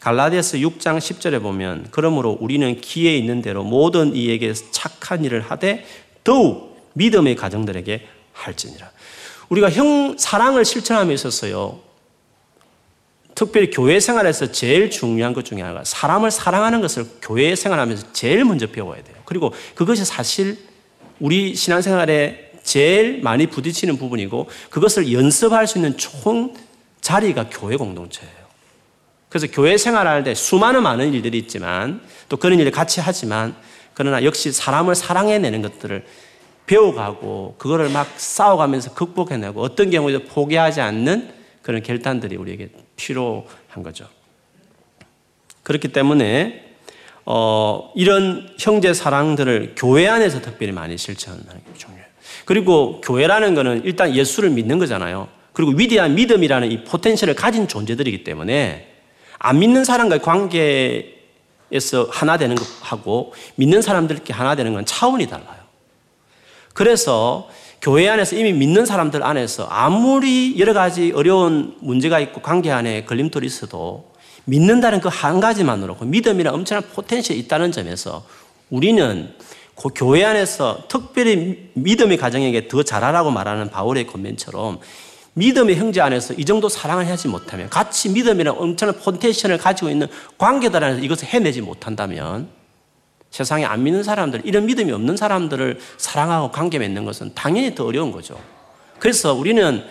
갈라디아서 0.00 0.58
6장 0.58 0.98
10절에 0.98 1.42
보면 1.42 1.88
그러므로 1.90 2.36
우리는 2.40 2.80
기에 2.80 3.16
있는 3.16 3.42
대로 3.42 3.64
모든 3.64 4.14
이에게 4.14 4.52
착한 4.70 5.24
일을 5.24 5.40
하되 5.40 5.84
더욱 6.22 6.90
믿음의 6.94 7.36
가정들에게 7.36 8.06
할지니라. 8.32 8.90
우리가 9.48 9.70
형 9.70 10.16
사랑을 10.18 10.64
실천함에 10.64 11.14
있어서요. 11.14 11.80
특별히 13.34 13.70
교회 13.70 14.00
생활에서 14.00 14.50
제일 14.50 14.90
중요한 14.90 15.34
것 15.34 15.44
중에 15.44 15.60
하나가 15.60 15.84
사람을 15.84 16.30
사랑하는 16.30 16.80
것을 16.80 17.06
교회 17.20 17.54
생활하면서 17.54 18.12
제일 18.12 18.44
먼저 18.44 18.66
배워야 18.66 19.02
돼요. 19.02 19.16
그리고 19.24 19.52
그것이 19.74 20.04
사실 20.04 20.58
우리 21.20 21.54
신앙생활에 21.54 22.45
제일 22.66 23.22
많이 23.22 23.46
부딪히는 23.46 23.96
부분이고 23.96 24.48
그것을 24.70 25.12
연습할 25.12 25.66
수 25.66 25.78
있는 25.78 25.96
좋은 25.96 26.54
자리가 27.00 27.48
교회 27.50 27.76
공동체예요. 27.76 28.34
그래서 29.28 29.46
교회 29.52 29.78
생활할 29.78 30.24
때 30.24 30.34
수많은 30.34 30.82
많은 30.82 31.14
일들이 31.14 31.38
있지만 31.38 32.00
또 32.28 32.36
그런 32.36 32.58
일을 32.58 32.72
같이 32.72 33.00
하지만 33.00 33.54
그러나 33.94 34.24
역시 34.24 34.52
사람을 34.52 34.94
사랑해내는 34.94 35.62
것들을 35.62 36.04
배워가고 36.66 37.54
그거를 37.58 37.88
막 37.88 38.08
싸워가면서 38.16 38.94
극복해내고 38.94 39.62
어떤 39.62 39.90
경우에도 39.90 40.24
포기하지 40.24 40.80
않는 40.80 41.32
그런 41.62 41.82
결단들이 41.82 42.36
우리에게 42.36 42.70
필요한 42.96 43.82
거죠. 43.84 44.08
그렇기 45.62 45.88
때문에 45.88 46.64
어, 47.24 47.92
이런 47.94 48.54
형제 48.58 48.92
사랑들을 48.92 49.74
교회 49.76 50.08
안에서 50.08 50.40
특별히 50.40 50.72
많이 50.72 50.98
실천하는 50.98 51.44
게 51.44 51.78
중요해요. 51.78 51.95
그리고 52.46 53.00
교회라는 53.02 53.54
것은 53.54 53.82
일단 53.84 54.14
예수를 54.14 54.48
믿는 54.50 54.78
거잖아요. 54.78 55.28
그리고 55.52 55.72
위대한 55.72 56.14
믿음이라는 56.14 56.70
이 56.70 56.84
포텐셜을 56.84 57.34
가진 57.34 57.68
존재들이기 57.68 58.24
때문에 58.24 58.94
안 59.38 59.58
믿는 59.58 59.84
사람과의 59.84 60.22
관계에서 60.22 62.08
하나 62.10 62.38
되는 62.38 62.56
것하고 62.56 63.34
믿는 63.56 63.82
사람들끼리 63.82 64.32
하나 64.32 64.54
되는 64.54 64.72
건 64.72 64.86
차원이 64.86 65.26
달라요. 65.26 65.66
그래서 66.72 67.48
교회 67.82 68.08
안에서 68.08 68.36
이미 68.36 68.52
믿는 68.52 68.86
사람들 68.86 69.22
안에서 69.22 69.66
아무리 69.68 70.58
여러 70.58 70.72
가지 70.72 71.12
어려운 71.14 71.76
문제가 71.80 72.20
있고 72.20 72.42
관계 72.42 72.70
안에 72.70 73.04
걸림돌이 73.04 73.46
있어도 73.46 74.12
믿는다는 74.44 75.00
그 75.00 75.08
한 75.08 75.40
가지만으로 75.40 75.96
그 75.96 76.04
믿음이란 76.04 76.54
엄청난 76.54 76.88
포텐셜이 76.92 77.38
있다는 77.40 77.72
점에서 77.72 78.24
우리는 78.70 79.34
그 79.76 79.90
교회 79.94 80.24
안에서 80.24 80.84
특별히 80.88 81.70
믿음의 81.74 82.16
가정에게 82.16 82.68
더 82.68 82.82
잘하라고 82.82 83.30
말하는 83.30 83.70
바울의 83.70 84.06
권면처럼 84.06 84.80
믿음의 85.34 85.76
형제 85.76 86.00
안에서 86.00 86.32
이 86.34 86.46
정도 86.46 86.68
사랑을 86.70 87.06
하지 87.08 87.28
못하면 87.28 87.68
같이 87.68 88.08
믿음이라는 88.08 88.58
엄청난 88.58 88.98
포텐션을 88.98 89.58
가지고 89.58 89.90
있는 89.90 90.06
관계들 90.38 90.82
안에서 90.82 91.00
이것을 91.02 91.28
해내지 91.28 91.60
못한다면 91.60 92.48
세상에 93.30 93.66
안 93.66 93.82
믿는 93.82 94.02
사람들, 94.02 94.42
이런 94.44 94.64
믿음이 94.64 94.90
없는 94.92 95.18
사람들을 95.18 95.78
사랑하고 95.98 96.52
관계 96.52 96.78
맺는 96.78 97.04
것은 97.04 97.32
당연히 97.34 97.74
더 97.74 97.84
어려운 97.84 98.12
거죠. 98.12 98.40
그래서 98.98 99.34
우리는 99.34 99.84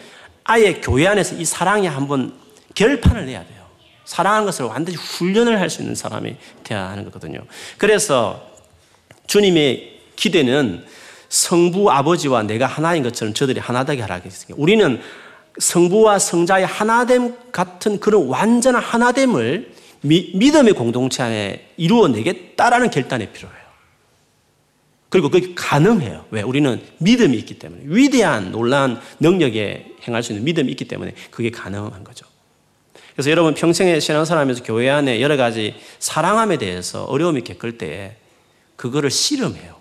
아예 0.44 0.74
교회 0.76 1.06
안에서 1.06 1.36
이 1.36 1.46
사랑이 1.46 1.86
한번 1.86 2.34
결판을 2.74 3.28
내야 3.28 3.46
돼요. 3.46 3.66
사랑하는 4.06 4.46
것을 4.48 4.66
완전히 4.66 4.98
훈련을 4.98 5.60
할 5.60 5.70
수 5.70 5.82
있는 5.82 5.94
사람이 5.94 6.38
되어야 6.64 6.90
하는 6.90 7.06
거거든요. 7.06 7.40
그래서 7.78 8.55
주님의 9.28 10.00
기대는 10.16 10.86
성부 11.30 11.92
아버지와 11.92 12.44
내가 12.44 12.66
하나인 12.66 13.04
것처럼 13.04 13.34
저들이 13.34 13.60
하나되게 13.60 14.02
하라겠습니다. 14.02 14.56
우리는 14.58 15.02
성부와 15.58 16.20
성자의 16.20 16.66
하나됨 16.66 17.52
같은 17.52 18.00
그런 18.00 18.28
완전한 18.28 18.82
하나됨을 18.82 19.74
미, 20.02 20.32
믿음의 20.36 20.74
공동체 20.74 21.24
안에 21.24 21.72
이루어내겠다라는 21.78 22.90
결단이 22.92 23.28
필요해요. 23.32 23.66
그리고 25.10 25.30
그게 25.30 25.54
가능해요. 25.56 26.26
왜? 26.32 26.42
우리는 26.42 26.82
믿음이 26.98 27.38
있기 27.38 27.58
때문에. 27.58 27.84
위대한 27.86 28.52
놀라운 28.52 29.00
능력에 29.20 29.94
행할 30.08 30.24
수 30.24 30.34
있는 30.34 30.44
믿음이 30.44 30.70
있기 30.72 30.86
때문에 30.86 31.14
그게 31.32 31.50
가능한 31.50 32.04
거죠. 32.04 32.26
그래서 33.14 33.32
여러분 33.32 33.54
평생에 33.54 34.00
신앙생활 34.00 34.42
하면서 34.42 34.62
교회 34.64 34.90
안에 34.90 35.22
여러 35.22 35.38
가지 35.38 35.76
사랑함에 36.00 36.58
대해서 36.58 37.06
어려움이 37.06 37.42
겪을 37.42 37.78
때 37.78 38.18
그거를 38.76 39.10
씨름해요. 39.10 39.80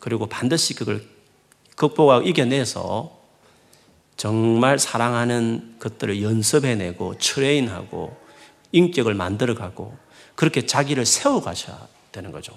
그리고 0.00 0.26
반드시 0.26 0.74
그걸 0.74 1.04
극복하고 1.76 2.26
이겨내서 2.26 3.18
정말 4.16 4.78
사랑하는 4.78 5.76
것들을 5.78 6.22
연습해내고 6.22 7.18
트레인하고 7.18 8.16
인격을 8.72 9.14
만들어가고 9.14 9.96
그렇게 10.34 10.66
자기를 10.66 11.06
세워가셔야 11.06 11.86
되는 12.12 12.32
거죠. 12.32 12.56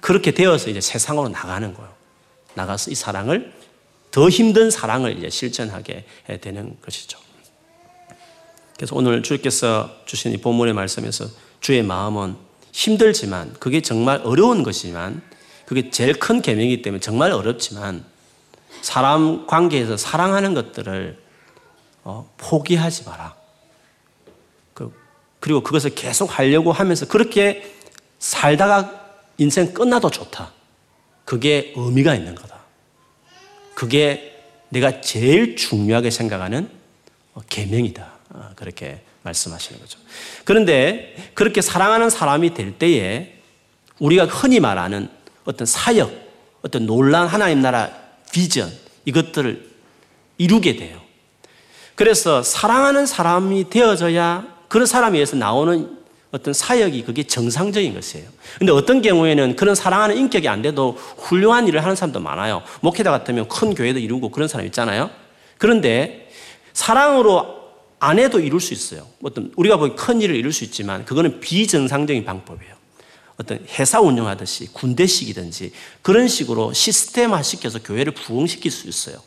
그렇게 0.00 0.32
되어서 0.32 0.68
이제 0.68 0.80
세상으로 0.80 1.28
나가는 1.28 1.72
거예요. 1.72 1.92
나가서 2.54 2.90
이 2.90 2.94
사랑을 2.94 3.52
더 4.10 4.28
힘든 4.28 4.70
사랑을 4.70 5.16
이제 5.16 5.30
실천하게 5.30 6.04
되는 6.40 6.76
것이죠. 6.82 7.18
그래서 8.76 8.96
오늘 8.96 9.22
주께서 9.22 9.90
주신 10.06 10.32
이 10.32 10.36
본문의 10.36 10.74
말씀에서 10.74 11.26
주의 11.60 11.82
마음은 11.82 12.36
힘들지만 12.72 13.54
그게 13.60 13.80
정말 13.80 14.20
어려운 14.24 14.62
것이지만 14.62 15.22
그게 15.66 15.90
제일 15.90 16.18
큰 16.18 16.42
계명이기 16.42 16.82
때문에 16.82 17.00
정말 17.00 17.30
어렵지만 17.30 18.04
사람 18.80 19.46
관계에서 19.46 19.96
사랑하는 19.96 20.54
것들을 20.54 21.18
어, 22.04 22.28
포기하지 22.36 23.04
마라. 23.04 23.36
그, 24.74 24.92
그리고 25.38 25.62
그것을 25.62 25.94
계속 25.94 26.38
하려고 26.38 26.72
하면서 26.72 27.06
그렇게 27.06 27.74
살다가 28.18 29.00
인생 29.38 29.72
끝나도 29.72 30.10
좋다. 30.10 30.52
그게 31.24 31.72
의미가 31.76 32.14
있는 32.14 32.34
거다. 32.34 32.60
그게 33.74 34.40
내가 34.70 35.00
제일 35.00 35.56
중요하게 35.56 36.10
생각하는 36.10 36.68
계명이다. 37.48 38.10
어, 38.34 38.50
그렇게 38.56 39.02
말씀하시는 39.22 39.80
거죠. 39.80 39.98
그런데 40.44 41.30
그렇게 41.34 41.60
사랑하는 41.60 42.10
사람이 42.10 42.54
될 42.54 42.72
때에 42.72 43.38
우리가 43.98 44.24
흔히 44.26 44.58
말하는 44.58 45.08
어떤 45.44 45.66
사역, 45.66 46.10
어떤 46.62 46.86
놀란 46.86 47.26
하나님 47.26 47.60
나라 47.60 47.90
비전 48.32 48.70
이것들을 49.04 49.70
이루게 50.38 50.76
돼요. 50.76 51.00
그래서 51.94 52.42
사랑하는 52.42 53.06
사람이 53.06 53.70
되어져야 53.70 54.46
그런 54.68 54.86
사람에 54.86 55.18
의해서 55.18 55.36
나오는 55.36 55.98
어떤 56.30 56.54
사역이 56.54 57.04
그게 57.04 57.24
정상적인 57.24 57.92
것이에요. 57.94 58.26
근데 58.58 58.72
어떤 58.72 59.02
경우에는 59.02 59.54
그런 59.54 59.74
사랑하는 59.74 60.16
인격이 60.16 60.48
안 60.48 60.62
돼도 60.62 60.92
훌륭한 61.18 61.68
일을 61.68 61.82
하는 61.84 61.94
사람도 61.94 62.20
많아요. 62.20 62.62
목회자 62.80 63.10
같으면 63.10 63.48
큰 63.48 63.74
교회도 63.74 63.98
이루고 63.98 64.30
그런 64.30 64.48
사람 64.48 64.66
있잖아요. 64.66 65.10
그런데 65.58 66.30
사랑으로 66.72 67.61
안 68.02 68.18
해도 68.18 68.40
이룰 68.40 68.60
수 68.60 68.74
있어요. 68.74 69.06
어떤 69.22 69.52
우리가 69.54 69.76
보기 69.76 69.94
큰 69.94 70.20
일을 70.20 70.34
이룰 70.34 70.52
수 70.52 70.64
있지만 70.64 71.04
그거는 71.04 71.38
비정상적인 71.38 72.24
방법이에요. 72.24 72.74
어떤 73.36 73.64
회사 73.78 74.00
운영하듯이 74.00 74.72
군대식이든지 74.72 75.72
그런 76.02 76.26
식으로 76.26 76.72
시스템화 76.72 77.44
시켜서 77.44 77.78
교회를 77.80 78.12
부흥시킬 78.12 78.72
수 78.72 78.88
있어요. 78.88 79.22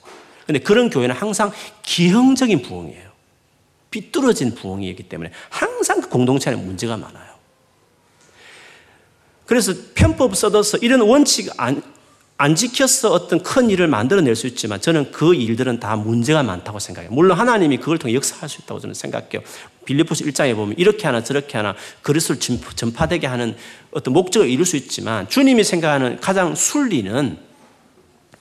근데 0.45 0.59
그런 0.59 0.89
교회는 0.89 1.15
항상 1.15 1.53
기형적인 1.83 2.63
부흥이에요. 2.63 3.11
삐뚤어진 3.91 4.53
부흥이기 4.53 5.03
때문에 5.03 5.31
항상 5.49 6.01
그 6.01 6.09
공동체 6.09 6.49
안에 6.49 6.61
문제가 6.61 6.97
많아요. 6.97 7.33
그래서 9.45 9.73
편법 9.93 10.35
써둬서 10.35 10.79
이런 10.79 10.99
원칙 10.99 11.49
안, 11.55 11.81
안 12.37 12.53
지켜서 12.53 13.13
어떤 13.13 13.41
큰 13.41 13.69
일을 13.69 13.87
만들어낼 13.87 14.35
수 14.35 14.45
있지만 14.47 14.81
저는 14.81 15.11
그 15.11 15.33
일들은 15.33 15.79
다 15.79 15.95
문제가 15.95 16.43
많다고 16.43 16.79
생각해요. 16.79 17.11
물론 17.11 17.37
하나님이 17.37 17.77
그걸 17.77 17.97
통해 17.97 18.13
역사할 18.13 18.49
수 18.49 18.61
있다고 18.61 18.81
저는 18.81 18.93
생각해요. 18.93 19.41
빌리포스 19.85 20.25
1장에 20.25 20.53
보면 20.55 20.75
이렇게 20.77 21.05
하나 21.05 21.23
저렇게 21.23 21.55
하나 21.57 21.75
그리스도를 22.01 22.41
전파되게 22.75 23.25
하는 23.25 23.55
어떤 23.91 24.13
목적을 24.13 24.49
이룰 24.49 24.65
수 24.65 24.75
있지만 24.75 25.29
주님이 25.29 25.63
생각하는 25.63 26.19
가장 26.19 26.55
순리는 26.55 27.37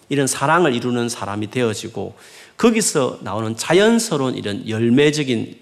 이런 0.09 0.27
사랑을 0.27 0.75
이루는 0.75 1.09
사람이 1.09 1.51
되어지고 1.51 2.17
거기서 2.57 3.21
나오는 3.23 3.57
자연스러운 3.57 4.35
이런 4.35 4.69
열매적인 4.69 5.57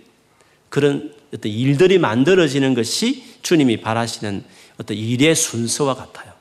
그런 0.70 1.12
어떤 1.34 1.52
일들이 1.52 1.98
만들어지는 1.98 2.72
것이 2.74 3.24
주님이 3.42 3.82
바라시는 3.82 4.44
어떤 4.78 4.96
일의 4.96 5.34
순서와 5.34 5.94
같아요. 5.94 6.31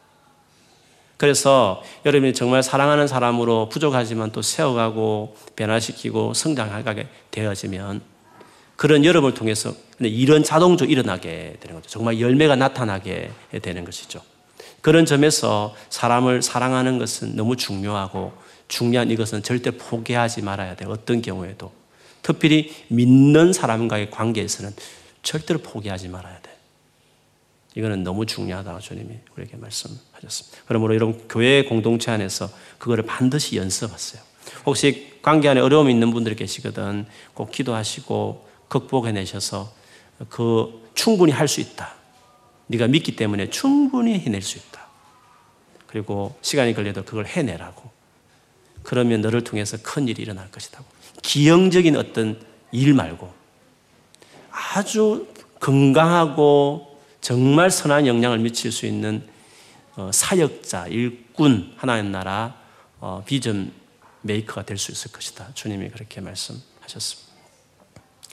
그래서 1.21 1.83
여러분이 2.03 2.33
정말 2.33 2.63
사랑하는 2.63 3.05
사람으로 3.05 3.69
부족하지만 3.69 4.31
또 4.31 4.41
세워가고 4.41 5.35
변화시키고 5.55 6.33
성장하게 6.33 7.05
되어지면 7.29 8.01
그런 8.75 9.05
여러분을 9.05 9.35
통해서 9.35 9.71
이런 9.99 10.43
자동적으로 10.43 10.91
일어나게 10.91 11.57
되는 11.59 11.75
거죠. 11.75 11.87
정말 11.91 12.19
열매가 12.19 12.55
나타나게 12.55 13.29
되는 13.61 13.85
것이죠. 13.85 14.19
그런 14.81 15.05
점에서 15.05 15.75
사람을 15.91 16.41
사랑하는 16.41 16.97
것은 16.97 17.35
너무 17.35 17.55
중요하고 17.55 18.33
중요한 18.67 19.11
이것은 19.11 19.43
절대 19.43 19.69
포기하지 19.69 20.41
말아야 20.41 20.75
돼. 20.75 20.85
어떤 20.87 21.21
경우에도. 21.21 21.71
특별히 22.23 22.73
믿는 22.87 23.53
사람과의 23.53 24.09
관계에서는 24.09 24.73
절대로 25.21 25.59
포기하지 25.59 26.07
말아야 26.07 26.39
돼. 26.41 26.50
이거는 27.75 28.03
너무 28.03 28.25
중요하다고 28.25 28.79
주님이 28.79 29.15
우리에게 29.35 29.57
말씀하셨습니다. 29.57 30.57
그러므로 30.65 30.93
여러분 30.95 31.27
교회 31.29 31.63
공동체 31.63 32.11
안에서 32.11 32.49
그거를 32.77 33.05
반드시 33.05 33.55
연습하세요. 33.55 34.21
혹시 34.65 35.19
관계 35.21 35.47
안에 35.47 35.61
어려움이 35.61 35.91
있는 35.91 36.11
분들이 36.11 36.35
계시거든 36.35 37.05
꼭 37.33 37.51
기도하시고 37.51 38.47
극복해내셔서 38.67 39.71
그 40.29 40.81
충분히 40.95 41.31
할 41.31 41.47
수 41.47 41.61
있다. 41.61 41.95
네가 42.67 42.87
믿기 42.87 43.15
때문에 43.15 43.49
충분히 43.49 44.19
해낼 44.19 44.41
수 44.41 44.57
있다. 44.57 44.87
그리고 45.87 46.35
시간이 46.41 46.73
걸려도 46.73 47.03
그걸 47.03 47.25
해내라고. 47.25 47.89
그러면 48.83 49.21
너를 49.21 49.43
통해서 49.43 49.77
큰 49.83 50.07
일이 50.07 50.21
일어날 50.21 50.49
것이다. 50.51 50.81
기형적인 51.21 51.95
어떤 51.97 52.39
일 52.71 52.93
말고 52.93 53.31
아주 54.51 55.27
건강하고 55.59 56.90
정말 57.21 57.69
선한 57.69 58.07
영향을 58.07 58.39
미칠 58.39 58.71
수 58.71 58.85
있는 58.85 59.27
어, 59.95 60.09
사역자, 60.11 60.87
일꾼, 60.87 61.73
하나님 61.77 62.11
나라 62.11 62.55
어, 62.99 63.23
비전 63.25 63.71
메이커가 64.21 64.63
될 64.63 64.77
수 64.77 64.91
있을 64.91 65.11
것이다. 65.11 65.49
주님이 65.53 65.89
그렇게 65.89 66.21
말씀하셨습니다. 66.21 67.31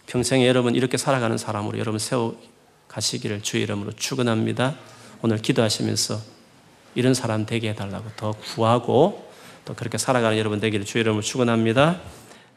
평생에 0.07 0.47
여러분 0.49 0.75
이렇게 0.75 0.97
살아가는 0.97 1.37
사람으로 1.37 1.79
여러분 1.79 1.99
세워 1.99 2.41
가시기를 2.89 3.43
주의 3.43 3.63
이름으로 3.65 3.93
축원합니다. 3.93 4.77
오늘 5.21 5.39
기도하시면서 5.39 6.19
이런 6.95 7.13
사람 7.13 7.45
되게 7.45 7.71
해달라고 7.71 8.11
더 8.17 8.33
구하고 8.33 9.31
또 9.65 9.75
그렇게 9.75 9.99
살아가는 9.99 10.39
여러분 10.39 10.61
되기를 10.61 10.87
주의 10.87 11.03
이름으로 11.03 11.23
축원합니다. 11.23 12.01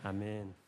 아멘. 0.04 0.61